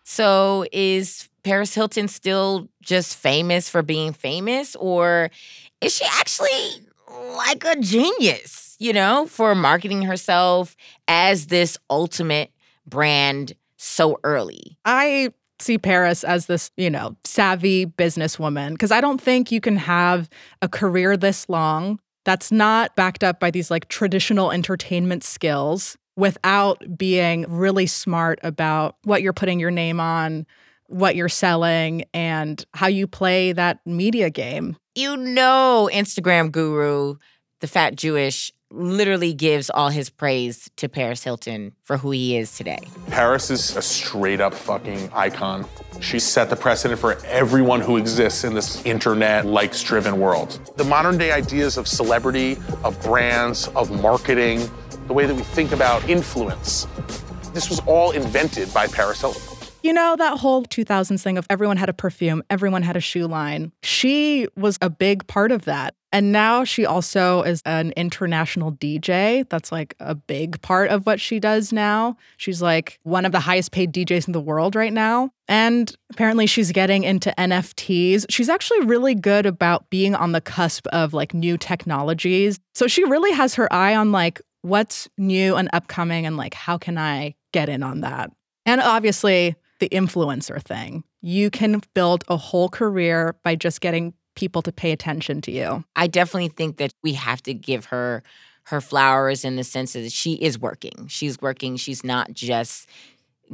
So 0.04 0.64
is 0.72 1.28
Paris 1.42 1.74
Hilton 1.74 2.08
still 2.08 2.68
just 2.82 3.16
famous 3.16 3.68
for 3.68 3.82
being 3.82 4.12
famous, 4.12 4.74
or 4.76 5.30
is 5.80 5.94
she 5.94 6.04
actually 6.04 6.86
like 7.36 7.64
a 7.64 7.76
genius? 7.80 8.66
you 8.78 8.92
know, 8.92 9.26
for 9.26 9.54
marketing 9.54 10.02
herself 10.02 10.76
as 11.08 11.46
this 11.46 11.78
ultimate 11.90 12.50
brand 12.86 13.54
so 13.76 14.18
early. 14.24 14.78
I 14.84 15.32
see 15.60 15.78
Paris 15.78 16.24
as 16.24 16.46
this, 16.46 16.70
you 16.76 16.90
know, 16.90 17.16
savvy 17.24 17.86
businesswoman 17.86 18.72
because 18.72 18.92
I 18.92 19.00
don't 19.00 19.20
think 19.20 19.50
you 19.50 19.60
can 19.60 19.76
have 19.76 20.28
a 20.62 20.68
career 20.68 21.16
this 21.16 21.48
long 21.48 21.98
that's 22.24 22.50
not 22.50 22.94
backed 22.96 23.22
up 23.22 23.40
by 23.40 23.50
these 23.50 23.70
like 23.70 23.88
traditional 23.88 24.50
entertainment 24.50 25.22
skills 25.24 25.96
without 26.16 26.82
being 26.96 27.44
really 27.48 27.86
smart 27.86 28.38
about 28.42 28.96
what 29.04 29.22
you're 29.22 29.32
putting 29.32 29.60
your 29.60 29.70
name 29.70 30.00
on, 30.00 30.46
what 30.88 31.14
you're 31.14 31.28
selling, 31.28 32.04
and 32.12 32.64
how 32.74 32.86
you 32.86 33.06
play 33.06 33.52
that 33.52 33.78
media 33.86 34.30
game. 34.30 34.76
You 34.94 35.16
know, 35.16 35.88
Instagram 35.92 36.50
guru, 36.50 37.16
the 37.60 37.66
fat 37.66 37.96
Jewish, 37.96 38.50
literally 38.76 39.32
gives 39.32 39.70
all 39.70 39.88
his 39.88 40.10
praise 40.10 40.70
to 40.76 40.88
Paris 40.88 41.24
Hilton 41.24 41.72
for 41.82 41.96
who 41.96 42.10
he 42.10 42.36
is 42.36 42.56
today. 42.56 42.78
Paris 43.08 43.50
is 43.50 43.76
a 43.76 43.82
straight 43.82 44.40
up 44.40 44.54
fucking 44.54 45.10
icon. 45.12 45.66
She 46.00 46.18
set 46.18 46.50
the 46.50 46.56
precedent 46.56 47.00
for 47.00 47.18
everyone 47.24 47.80
who 47.80 47.96
exists 47.96 48.44
in 48.44 48.54
this 48.54 48.84
internet 48.84 49.46
likes 49.46 49.82
driven 49.82 50.20
world. 50.20 50.60
The 50.76 50.84
modern 50.84 51.16
day 51.18 51.32
ideas 51.32 51.78
of 51.78 51.88
celebrity, 51.88 52.58
of 52.84 53.00
brands, 53.02 53.68
of 53.68 53.90
marketing, 54.02 54.70
the 55.06 55.12
way 55.12 55.26
that 55.26 55.34
we 55.34 55.42
think 55.42 55.72
about 55.72 56.08
influence, 56.08 56.86
this 57.54 57.70
was 57.70 57.80
all 57.86 58.10
invented 58.10 58.72
by 58.74 58.86
Paris 58.86 59.20
Hilton. 59.20 59.55
You 59.86 59.92
know, 59.92 60.16
that 60.16 60.38
whole 60.38 60.64
2000s 60.64 61.22
thing 61.22 61.38
of 61.38 61.46
everyone 61.48 61.76
had 61.76 61.88
a 61.88 61.92
perfume, 61.92 62.42
everyone 62.50 62.82
had 62.82 62.96
a 62.96 63.00
shoe 63.00 63.28
line. 63.28 63.70
She 63.84 64.48
was 64.56 64.78
a 64.82 64.90
big 64.90 65.24
part 65.28 65.52
of 65.52 65.64
that. 65.66 65.94
And 66.10 66.32
now 66.32 66.64
she 66.64 66.84
also 66.84 67.42
is 67.42 67.62
an 67.64 67.92
international 67.96 68.72
DJ. 68.72 69.48
That's 69.48 69.70
like 69.70 69.94
a 70.00 70.16
big 70.16 70.60
part 70.60 70.90
of 70.90 71.06
what 71.06 71.20
she 71.20 71.38
does 71.38 71.72
now. 71.72 72.16
She's 72.36 72.60
like 72.60 72.98
one 73.04 73.24
of 73.24 73.30
the 73.30 73.38
highest 73.38 73.70
paid 73.70 73.92
DJs 73.92 74.26
in 74.26 74.32
the 74.32 74.40
world 74.40 74.74
right 74.74 74.92
now. 74.92 75.30
And 75.46 75.94
apparently 76.10 76.48
she's 76.48 76.72
getting 76.72 77.04
into 77.04 77.32
NFTs. 77.38 78.26
She's 78.28 78.48
actually 78.48 78.80
really 78.86 79.14
good 79.14 79.46
about 79.46 79.88
being 79.88 80.16
on 80.16 80.32
the 80.32 80.40
cusp 80.40 80.88
of 80.88 81.14
like 81.14 81.32
new 81.32 81.56
technologies. 81.56 82.58
So 82.74 82.88
she 82.88 83.04
really 83.04 83.30
has 83.30 83.54
her 83.54 83.72
eye 83.72 83.94
on 83.94 84.10
like 84.10 84.42
what's 84.62 85.08
new 85.16 85.54
and 85.54 85.70
upcoming 85.72 86.26
and 86.26 86.36
like 86.36 86.54
how 86.54 86.76
can 86.76 86.98
I 86.98 87.36
get 87.52 87.68
in 87.68 87.84
on 87.84 88.00
that. 88.00 88.32
And 88.64 88.80
obviously, 88.80 89.54
the 89.78 89.88
influencer 89.90 90.62
thing. 90.62 91.04
You 91.20 91.50
can 91.50 91.80
build 91.94 92.24
a 92.28 92.36
whole 92.36 92.68
career 92.68 93.36
by 93.42 93.56
just 93.56 93.80
getting 93.80 94.14
people 94.34 94.62
to 94.62 94.72
pay 94.72 94.92
attention 94.92 95.40
to 95.42 95.50
you. 95.50 95.84
I 95.96 96.06
definitely 96.06 96.48
think 96.48 96.76
that 96.76 96.92
we 97.02 97.14
have 97.14 97.42
to 97.44 97.54
give 97.54 97.86
her 97.86 98.22
her 98.64 98.80
flowers 98.80 99.44
in 99.44 99.56
the 99.56 99.64
sense 99.64 99.92
that 99.92 100.10
she 100.10 100.34
is 100.34 100.58
working. 100.58 101.06
She's 101.08 101.40
working. 101.40 101.76
She's 101.76 102.02
not 102.02 102.32
just 102.32 102.88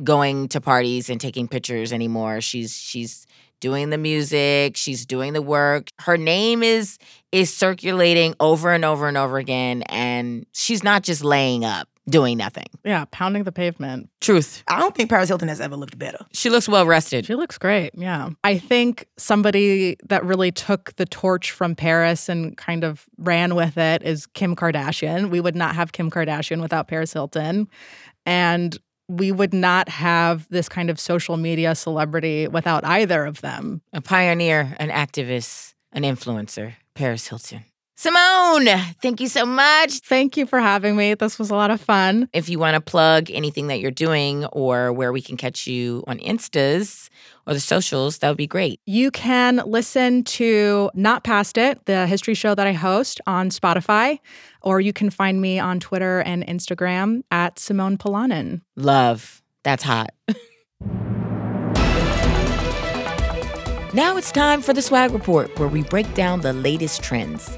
going 0.03 0.49
to 0.49 0.61
parties 0.61 1.11
and 1.11 1.21
taking 1.21 1.49
pictures 1.49 1.93
anymore. 1.93 2.41
She's 2.41 2.75
she's 2.75 3.27
doing 3.61 3.91
the 3.91 3.99
music, 3.99 4.77
she's 4.77 5.07
doing 5.07 5.35
the 5.35 5.43
work. 5.43 5.89
Her 6.01 6.17
name 6.17 6.63
is 6.63 6.99
is 7.31 7.55
circulating 7.55 8.35
over 8.41 8.73
and 8.73 8.85
over 8.85 9.07
and 9.07 9.17
over 9.17 9.39
again 9.39 9.83
and 9.83 10.47
she's 10.53 10.83
not 10.83 11.03
just 11.03 11.23
laying 11.23 11.65
up 11.65 11.89
doing 12.09 12.37
nothing. 12.37 12.67
Yeah, 12.85 13.05
pounding 13.11 13.45
the 13.45 13.53
pavement. 13.53 14.11
Truth. 14.21 14.65
I 14.69 14.79
don't 14.79 14.95
think 14.95 15.09
Paris 15.09 15.29
Hilton 15.29 15.49
has 15.49 15.61
ever 15.61 15.77
looked 15.77 15.99
better. 15.99 16.19
She 16.33 16.51
looks 16.51 16.69
well 16.69 16.87
rested. 16.87 17.27
She 17.27 17.35
looks 17.35 17.59
great. 17.59 17.93
Yeah. 17.95 18.31
I 18.43 18.59
think 18.59 19.07
somebody 19.17 19.97
that 20.09 20.25
really 20.25 20.51
took 20.51 20.95
the 20.97 21.07
torch 21.07 21.53
from 21.53 21.75
Paris 21.75 22.29
and 22.29 22.57
kind 22.57 22.85
of 22.85 23.07
ran 23.19 23.55
with 23.55 23.79
it 23.79 24.03
is 24.03 24.27
Kim 24.27 24.57
Kardashian. 24.57 25.31
We 25.31 25.41
would 25.41 25.57
not 25.57 25.75
have 25.75 25.93
Kim 25.93 26.11
Kardashian 26.11 26.61
without 26.61 26.89
Paris 26.89 27.13
Hilton. 27.13 27.69
And 28.27 28.77
we 29.09 29.33
would 29.33 29.53
not 29.53 29.89
have 29.89 30.49
this 30.49 30.69
kind 30.69 30.91
of 30.91 30.99
social 30.99 31.37
media 31.37 31.75
celebrity 31.75 32.49
without 32.49 32.85
either 32.85 33.25
of 33.25 33.41
them. 33.41 33.83
A 33.93 34.01
pioneer, 34.01 34.75
an 34.79 34.91
activist, 34.91 35.75
an 35.93 36.03
influencer, 36.03 36.75
Paris 36.95 37.29
Hilton. 37.29 37.65
Simone, 38.03 38.67
thank 39.01 39.21
you 39.21 39.29
so 39.29 39.47
much. 39.47 40.01
Thank 40.01 40.37
you 40.37 40.45
for 40.45 40.59
having 40.59 40.97
me. 40.97 41.15
This 41.15 41.39
was 41.39 41.51
a 41.51 41.55
lot 41.55 41.71
of 41.71 41.81
fun. 41.81 42.29
If 42.33 42.49
you 42.49 42.59
want 42.59 42.75
to 42.75 42.81
plug 42.81 43.31
anything 43.31 43.69
that 43.69 43.79
you're 43.79 43.93
doing 43.93 44.45
or 44.47 44.93
where 44.93 45.13
we 45.13 45.23
can 45.23 45.37
catch 45.37 45.69
you 45.69 46.03
on 46.09 46.19
Instas 46.19 47.11
or 47.47 47.55
the 47.55 47.61
socials, 47.61 48.19
that 48.19 48.29
would 48.29 48.37
be 48.37 48.49
great. 48.49 48.81
You 48.87 49.13
can 49.13 49.63
listen 49.65 50.25
to 50.25 50.91
Not 50.95 51.23
Past 51.23 51.57
It, 51.57 51.87
the 51.87 52.09
history 52.09 52.35
show 52.35 52.57
that 52.57 52.67
I 52.67 52.73
host 52.73 53.21
on 53.29 53.51
Spotify, 53.51 54.19
or 54.63 54.81
you 54.81 54.93
can 54.93 55.09
find 55.09 55.41
me 55.41 55.61
on 55.61 55.79
Twitter 55.79 56.23
and 56.23 56.45
Instagram 56.45 57.23
at 57.31 57.61
Simone 57.61 57.99
Polanen. 57.99 58.63
Love. 58.75 59.45
That's 59.63 59.85
hot. 59.85 60.11
now 63.95 64.17
it's 64.17 64.33
time 64.33 64.61
for 64.61 64.73
the 64.73 64.83
swag 64.83 65.13
report, 65.13 65.57
where 65.61 65.69
we 65.69 65.85
break 65.85 66.13
down 66.15 66.41
the 66.41 66.53
latest 66.53 67.01
trends. 67.01 67.57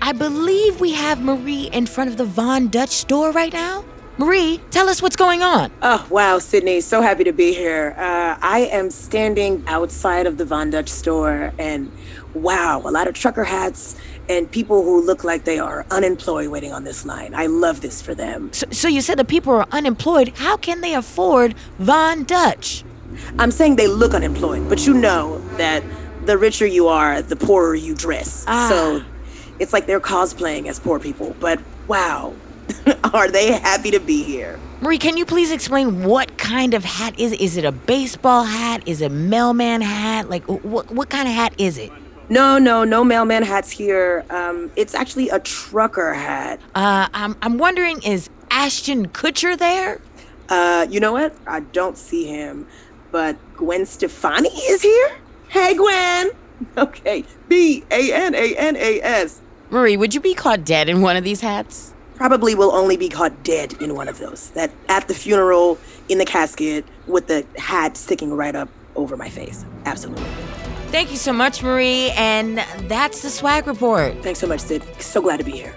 I 0.00 0.12
believe 0.12 0.80
we 0.80 0.92
have 0.92 1.22
Marie 1.22 1.68
in 1.72 1.86
front 1.86 2.10
of 2.10 2.16
the 2.16 2.24
Von 2.24 2.68
Dutch 2.68 2.90
store 2.90 3.32
right 3.32 3.52
now. 3.52 3.84
Marie, 4.18 4.60
tell 4.70 4.88
us 4.88 5.02
what's 5.02 5.16
going 5.16 5.42
on. 5.42 5.70
Oh, 5.82 6.06
wow, 6.08 6.38
Sydnee. 6.38 6.82
So 6.82 7.02
happy 7.02 7.24
to 7.24 7.32
be 7.32 7.52
here. 7.52 7.94
Uh, 7.98 8.38
I 8.40 8.68
am 8.72 8.90
standing 8.90 9.62
outside 9.66 10.26
of 10.26 10.38
the 10.38 10.44
Von 10.46 10.70
Dutch 10.70 10.88
store, 10.88 11.52
and 11.58 11.92
wow, 12.32 12.80
a 12.84 12.90
lot 12.90 13.08
of 13.08 13.14
trucker 13.14 13.44
hats 13.44 13.96
and 14.28 14.50
people 14.50 14.82
who 14.82 15.02
look 15.02 15.22
like 15.22 15.44
they 15.44 15.58
are 15.58 15.86
unemployed 15.90 16.48
waiting 16.48 16.72
on 16.72 16.84
this 16.84 17.04
line. 17.04 17.34
I 17.34 17.46
love 17.46 17.80
this 17.80 18.00
for 18.02 18.14
them. 18.14 18.52
So, 18.52 18.66
so 18.70 18.88
you 18.88 19.00
said 19.00 19.18
the 19.18 19.24
people 19.24 19.52
are 19.52 19.66
unemployed. 19.70 20.32
How 20.36 20.56
can 20.56 20.80
they 20.80 20.94
afford 20.94 21.54
Von 21.78 22.24
Dutch? 22.24 22.84
I'm 23.38 23.50
saying 23.50 23.76
they 23.76 23.86
look 23.86 24.14
unemployed, 24.14 24.68
but 24.68 24.86
you 24.86 24.94
know 24.94 25.38
that 25.56 25.82
the 26.24 26.36
richer 26.36 26.66
you 26.66 26.88
are, 26.88 27.22
the 27.22 27.36
poorer 27.36 27.74
you 27.74 27.94
dress. 27.94 28.44
Ah. 28.48 28.68
So 28.68 29.04
it's 29.58 29.72
like 29.72 29.86
they're 29.86 30.00
cosplaying 30.00 30.66
as 30.68 30.78
poor 30.78 30.98
people. 30.98 31.34
But 31.40 31.60
wow, 31.88 32.34
are 33.14 33.30
they 33.30 33.52
happy 33.52 33.90
to 33.90 34.00
be 34.00 34.22
here? 34.22 34.58
Marie, 34.80 34.98
can 34.98 35.16
you 35.16 35.24
please 35.24 35.50
explain 35.50 36.04
what 36.04 36.36
kind 36.36 36.74
of 36.74 36.84
hat 36.84 37.18
is 37.18 37.32
it? 37.32 37.40
Is 37.40 37.56
it 37.56 37.64
a 37.64 37.72
baseball 37.72 38.44
hat? 38.44 38.86
Is 38.86 39.00
it 39.00 39.10
mailman 39.10 39.80
hat? 39.80 40.28
Like 40.28 40.44
what 40.44 40.90
what 40.90 41.08
kind 41.08 41.28
of 41.28 41.34
hat 41.34 41.54
is 41.58 41.78
it? 41.78 41.90
No, 42.28 42.58
no, 42.58 42.82
no 42.84 43.04
mailman 43.04 43.44
hats 43.44 43.70
here. 43.70 44.24
Um, 44.30 44.70
it's 44.74 44.94
actually 44.94 45.28
a 45.28 45.38
trucker 45.38 46.12
hat. 46.12 46.60
Uh, 46.74 47.08
I'm 47.14 47.36
I'm 47.40 47.56
wondering, 47.56 48.02
is 48.02 48.28
Ashton 48.50 49.08
Kutcher 49.08 49.56
there? 49.56 50.00
Uh, 50.48 50.86
you 50.90 51.00
know 51.00 51.12
what? 51.12 51.34
I 51.46 51.60
don't 51.60 51.96
see 51.96 52.24
him, 52.24 52.66
but 53.12 53.36
Gwen 53.56 53.86
Stefani 53.86 54.48
is 54.48 54.82
here. 54.82 55.16
Hey, 55.48 55.74
Gwen. 55.74 56.30
Okay, 56.78 57.22
B 57.48 57.84
A 57.90 58.12
N 58.14 58.34
A 58.34 58.56
N 58.56 58.76
A 58.76 59.00
S. 59.02 59.42
Marie, 59.76 59.98
would 59.98 60.14
you 60.14 60.20
be 60.22 60.32
caught 60.32 60.64
dead 60.64 60.88
in 60.88 61.02
one 61.02 61.18
of 61.18 61.24
these 61.24 61.42
hats? 61.42 61.92
Probably 62.14 62.54
will 62.54 62.72
only 62.72 62.96
be 62.96 63.10
caught 63.10 63.44
dead 63.44 63.74
in 63.74 63.94
one 63.94 64.08
of 64.08 64.18
those. 64.18 64.48
That 64.52 64.70
at 64.88 65.06
the 65.06 65.12
funeral, 65.12 65.76
in 66.08 66.16
the 66.16 66.24
casket, 66.24 66.86
with 67.06 67.26
the 67.26 67.44
hat 67.58 67.98
sticking 67.98 68.32
right 68.32 68.56
up 68.56 68.70
over 68.94 69.18
my 69.18 69.28
face. 69.28 69.66
Absolutely. 69.84 70.24
Thank 70.88 71.10
you 71.10 71.18
so 71.18 71.30
much, 71.30 71.62
Marie. 71.62 72.10
And 72.12 72.56
that's 72.88 73.20
the 73.20 73.28
swag 73.28 73.66
report. 73.66 74.14
Thanks 74.22 74.38
so 74.38 74.46
much, 74.46 74.60
Sid. 74.60 74.82
So 74.98 75.20
glad 75.20 75.40
to 75.40 75.44
be 75.44 75.52
here. 75.52 75.74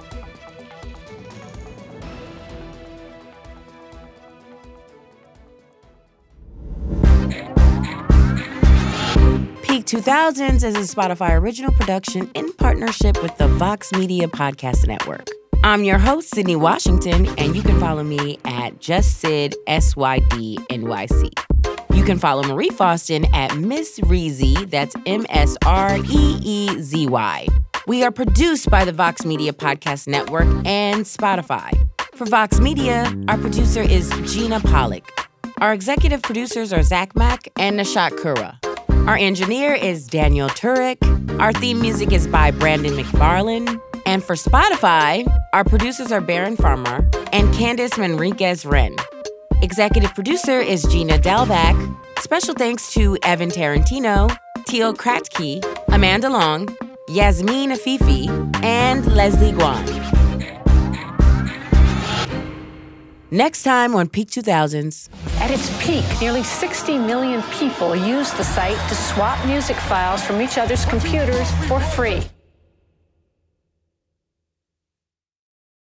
Peak 9.70 9.86
2000s 9.86 10.64
is 10.64 10.76
a 10.76 10.96
Spotify 10.96 11.40
original 11.40 11.72
production 11.72 12.28
in 12.34 12.52
partnership 12.54 13.22
with 13.22 13.38
the 13.38 13.48
Vox 13.48 13.92
Media 13.92 14.28
Podcast 14.28 14.88
Network. 14.88 15.28
I'm 15.64 15.84
your 15.84 16.00
host, 16.00 16.34
Sydnee 16.34 16.60
Washington, 16.60 17.28
and 17.38 17.56
you 17.56 17.62
can 17.62 17.80
follow 17.80 18.04
me 18.04 18.40
at 18.46 18.80
Just 18.80 19.20
Sid 19.20 19.56
SYD. 19.68 20.58
You 21.94 22.04
can 22.04 22.18
follow 22.18 22.42
Marie 22.48 22.70
Faustin 22.70 23.26
at 23.36 23.58
Miss 23.58 24.00
Reezy, 24.00 24.68
that's 24.72 24.96
M 25.06 25.28
S 25.30 25.56
R 25.64 25.98
E 25.98 26.40
E 26.42 26.82
Z 26.82 27.06
Y. 27.06 27.48
We 27.86 28.04
are 28.04 28.12
produced 28.12 28.72
by 28.72 28.86
the 28.86 28.92
Vox 28.92 29.24
Media 29.24 29.54
Podcast 29.54 30.08
Network 30.08 30.48
and 30.66 31.06
Spotify. 31.06 31.72
For 32.16 32.26
Vox 32.26 32.60
Media, 32.60 33.14
our 33.28 33.38
producer 33.38 33.84
is 33.84 34.10
Gina 34.26 34.62
Pollock. 34.62 35.08
Our 35.60 35.74
executive 35.74 36.24
producers 36.24 36.74
are 36.74 36.82
Zach 36.82 37.16
Mack 37.16 37.50
and 37.56 37.80
Nishat 37.80 38.18
Kurwa. 38.18 38.59
Our 39.10 39.18
engineer 39.18 39.74
is 39.74 40.06
Daniel 40.06 40.50
Turek. 40.50 41.00
Our 41.40 41.52
theme 41.52 41.82
music 41.82 42.12
is 42.12 42.28
by 42.28 42.52
Brandon 42.52 42.94
McFarlane. 42.94 43.82
And 44.06 44.24
for 44.24 44.36
Spotify, 44.36 45.28
our 45.52 45.64
producers 45.64 46.12
are 46.12 46.22
Baron 46.22 46.56
Farmer 46.56 46.98
and 47.34 47.52
Candice 47.56 47.98
Manriquez 47.98 48.70
Wren. 48.70 48.96
Executive 49.64 50.14
producer 50.14 50.60
is 50.60 50.84
Gina 50.84 51.18
Delvac. 51.18 51.76
Special 52.20 52.54
thanks 52.54 52.94
to 52.94 53.18
Evan 53.24 53.50
Tarantino, 53.50 54.30
Teal 54.68 54.94
Kratke, 54.94 55.66
Amanda 55.88 56.30
Long, 56.30 56.68
Yasmin 57.08 57.72
Afifi, 57.72 58.30
and 58.64 59.08
Leslie 59.08 59.54
Guan. 59.54 59.99
Next 63.32 63.62
time 63.62 63.96
on 63.96 64.10
Peak 64.10 64.30
2000s. 64.32 65.10
At 65.40 65.52
its 65.52 65.70
peak, 65.86 66.04
nearly 66.20 66.42
60 66.42 66.98
million 66.98 67.44
people 67.60 67.96
used 67.96 68.36
the 68.38 68.44
site 68.44 68.78
to 68.90 68.96
swap 68.96 69.38
music 69.46 69.76
files 69.76 70.24
from 70.24 70.42
each 70.42 70.58
other's 70.58 70.84
computers 70.86 71.52
for 71.68 71.80
free. 71.80 72.24